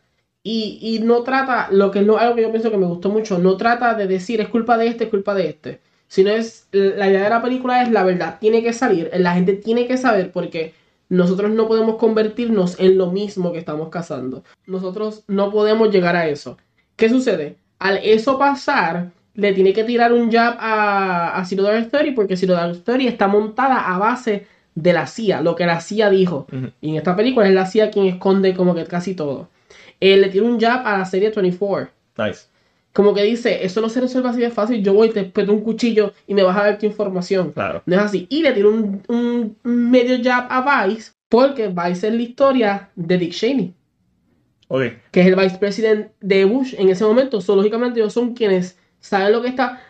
Y, 0.43 0.79
y 0.81 1.01
no 1.01 1.23
trata, 1.23 1.69
lo 1.71 1.91
que 1.91 2.01
lo- 2.03 2.19
algo 2.19 2.35
que 2.35 2.43
yo 2.43 2.51
pienso 2.51 2.71
que 2.71 2.79
me 2.79 2.87
gustó 2.87 3.11
mucho, 3.11 3.39
no 3.39 3.57
trata 3.57 3.95
de 3.95 4.07
decir 4.07 4.41
es 4.41 4.49
culpa 4.49 4.79
de 4.79 4.87
este, 4.89 5.05
es 5.05 5.11
culpa 5.11 5.35
de 5.35 5.49
este. 5.49 5.81
Sino 6.09 6.31
es, 6.31 6.67
la 6.73 7.09
idea 7.09 7.25
de 7.25 7.31
la 7.31 7.43
película 7.43 7.83
es 7.83 7.91
la 7.91 8.05
verdad, 8.05 8.39
tiene 8.41 8.63
que 8.63 8.73
salir, 8.73 9.11
la 9.15 9.35
gente 9.35 9.53
tiene 9.53 9.87
que 9.87 9.97
saber 9.97 10.33
porque 10.33 10.75
nosotros 11.09 11.51
no 11.51 11.69
podemos 11.69 11.97
convertirnos 11.97 12.79
en 12.81 12.97
lo 12.99 13.11
mismo 13.13 13.53
que 13.53 13.59
estamos 13.59 13.91
cazando. 13.91 14.43
Nosotros 14.67 15.25
no 15.29 15.51
podemos 15.53 15.91
llegar 15.91 16.17
a 16.17 16.27
eso. 16.29 16.57
¿Qué 16.97 17.09
sucede? 17.09 17.57
Al 17.79 17.99
eso 18.03 18.39
pasar, 18.39 19.11
le 19.35 19.53
tiene 19.53 19.73
que 19.73 19.85
tirar 19.85 20.13
un 20.13 20.31
jab 20.33 20.57
a, 20.59 21.37
a 21.37 21.45
Zero 21.45 21.63
Dark 21.65 21.79
Story 21.87 22.13
porque 22.13 22.37
Zero 22.37 22.55
Dark 22.55 22.73
Story 22.73 23.07
está 23.07 23.29
montada 23.29 23.95
a 23.95 23.99
base 23.99 24.47
de 24.75 24.93
la 24.93 25.07
CIA, 25.07 25.41
lo 25.43 25.55
que 25.57 25.67
la 25.67 25.81
CIA 25.81 26.11
dijo. 26.11 26.47
Ujú. 26.53 26.71
Y 26.81 26.91
en 26.91 26.97
esta 26.97 27.17
película 27.17 27.47
es 27.47 27.55
la 27.55 27.67
CIA 27.67 27.91
quien 27.91 28.07
esconde 28.07 28.55
como 28.55 28.75
que 28.75 28.85
casi 28.85 29.15
todo. 29.15 29.49
Eh, 30.01 30.17
le 30.17 30.29
tira 30.29 30.45
un 30.45 30.59
jab 30.59 30.87
a 30.87 30.99
la 30.99 31.05
serie 31.05 31.31
24. 31.31 31.91
Nice. 32.19 32.47
Como 32.93 33.15
que 33.15 33.23
dice, 33.23 33.65
eso 33.65 33.81
no 33.81 33.89
se 33.89 34.01
resuelve 34.01 34.29
así 34.31 34.41
de 34.41 34.51
fácil, 34.51 34.83
yo 34.83 34.95
voy, 34.95 35.11
te 35.11 35.23
peto 35.23 35.53
un 35.53 35.61
cuchillo 35.61 36.13
y 36.27 36.35
me 36.35 36.43
vas 36.43 36.57
a 36.57 36.65
dar 36.65 36.79
tu 36.79 36.87
información. 36.87 37.53
Claro. 37.53 37.83
No 37.87 37.95
es 37.97 38.03
así. 38.03 38.27
Y 38.29 38.43
le 38.43 38.53
tiro 38.53 38.71
un, 38.71 39.03
un 39.09 39.57
medio 39.63 40.19
jab 40.23 40.47
a 40.51 40.87
Vice 40.87 41.13
porque 41.29 41.69
Vice 41.69 42.09
es 42.09 42.15
la 42.15 42.23
historia 42.23 42.91
de 42.97 43.19
Dick 43.19 43.33
Cheney 43.33 43.75
Ok. 44.67 44.83
que 45.11 45.21
es 45.21 45.27
el 45.27 45.37
vicepresidente 45.37 46.13
de 46.21 46.45
Bush 46.45 46.75
en 46.79 46.89
ese 46.91 47.05
momento. 47.05 47.41
So, 47.41 47.57
lógicamente, 47.57 48.01
ellos 48.01 48.13
son 48.13 48.35
quienes 48.35 48.79
saben 49.01 49.33
lo 49.33 49.43
que 49.43 49.49
está. 49.49 49.81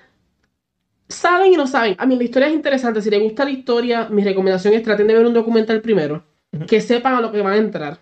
Saben 1.10 1.52
y 1.52 1.56
no 1.56 1.66
saben. 1.66 1.96
A 1.98 2.06
mí 2.06 2.16
la 2.16 2.24
historia 2.24 2.48
es 2.48 2.54
interesante. 2.54 3.02
Si 3.02 3.10
les 3.10 3.20
gusta 3.20 3.44
la 3.44 3.50
historia, 3.50 4.08
mi 4.08 4.24
recomendación 4.24 4.74
es 4.74 4.82
traten 4.82 5.06
de 5.06 5.14
ver 5.14 5.26
un 5.26 5.34
documental 5.34 5.80
primero. 5.80 6.22
Que 6.66 6.80
sepan 6.80 7.14
a 7.14 7.20
lo 7.20 7.30
que 7.30 7.42
van 7.42 7.52
a 7.52 7.56
entrar. 7.58 7.98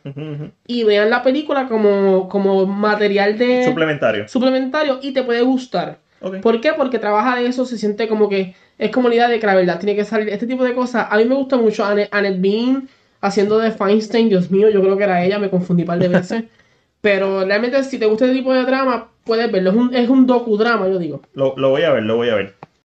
Y 0.66 0.84
vean 0.84 1.10
la 1.10 1.22
película 1.22 1.68
como, 1.68 2.28
como 2.28 2.64
material 2.66 3.36
de 3.36 3.64
Suplementario. 3.64 4.26
suplementario 4.28 5.00
y 5.02 5.12
te 5.12 5.22
puede 5.22 5.42
gustar. 5.42 5.98
Ok. 6.20 6.36
¿Por 6.40 6.60
qué? 6.60 6.72
Porque 6.72 6.98
trabaja 6.98 7.36
de 7.36 7.46
eso, 7.46 7.66
se 7.66 7.76
siente 7.76 8.08
como 8.08 8.28
que 8.28 8.54
es 8.78 8.90
como 8.90 9.08
la 9.08 9.14
idea 9.16 9.28
de 9.28 9.38
que 9.38 9.46
la 9.46 9.54
verdad 9.54 9.78
tiene 9.78 9.94
que 9.96 10.04
salir. 10.04 10.28
Este 10.30 10.46
tipo 10.46 10.64
de 10.64 10.74
cosas. 10.74 11.08
A 11.10 11.16
mí 11.18 11.24
me 11.24 11.34
gusta 11.34 11.56
mucho 11.56 11.84
Annette, 11.84 12.08
Annette 12.12 12.40
Bean 12.40 12.88
haciendo 13.20 13.58
de 13.58 13.70
Feinstein. 13.70 14.28
Dios 14.30 14.50
mío, 14.50 14.70
yo 14.70 14.80
creo 14.80 14.96
que 14.96 15.04
era 15.04 15.24
ella, 15.24 15.38
me 15.38 15.50
confundí 15.50 15.82
un 15.82 15.88
par 15.88 15.98
de 15.98 16.08
veces. 16.08 16.44
Pero 17.00 17.44
realmente, 17.44 17.82
si 17.84 17.98
te 17.98 18.06
gusta 18.06 18.24
este 18.24 18.38
tipo 18.38 18.52
de 18.52 18.64
drama, 18.64 19.10
puedes 19.24 19.52
verlo. 19.52 19.70
Es 19.70 19.76
un, 19.76 19.94
es 19.94 20.08
un 20.08 20.26
docudrama, 20.26 20.88
yo 20.88 20.98
digo. 20.98 21.22
Lo, 21.34 21.54
lo 21.56 21.70
voy 21.70 21.82
a 21.82 21.92
ver, 21.92 22.02
lo 22.02 22.16
voy 22.16 22.30
a 22.30 22.34
ver. 22.34 22.54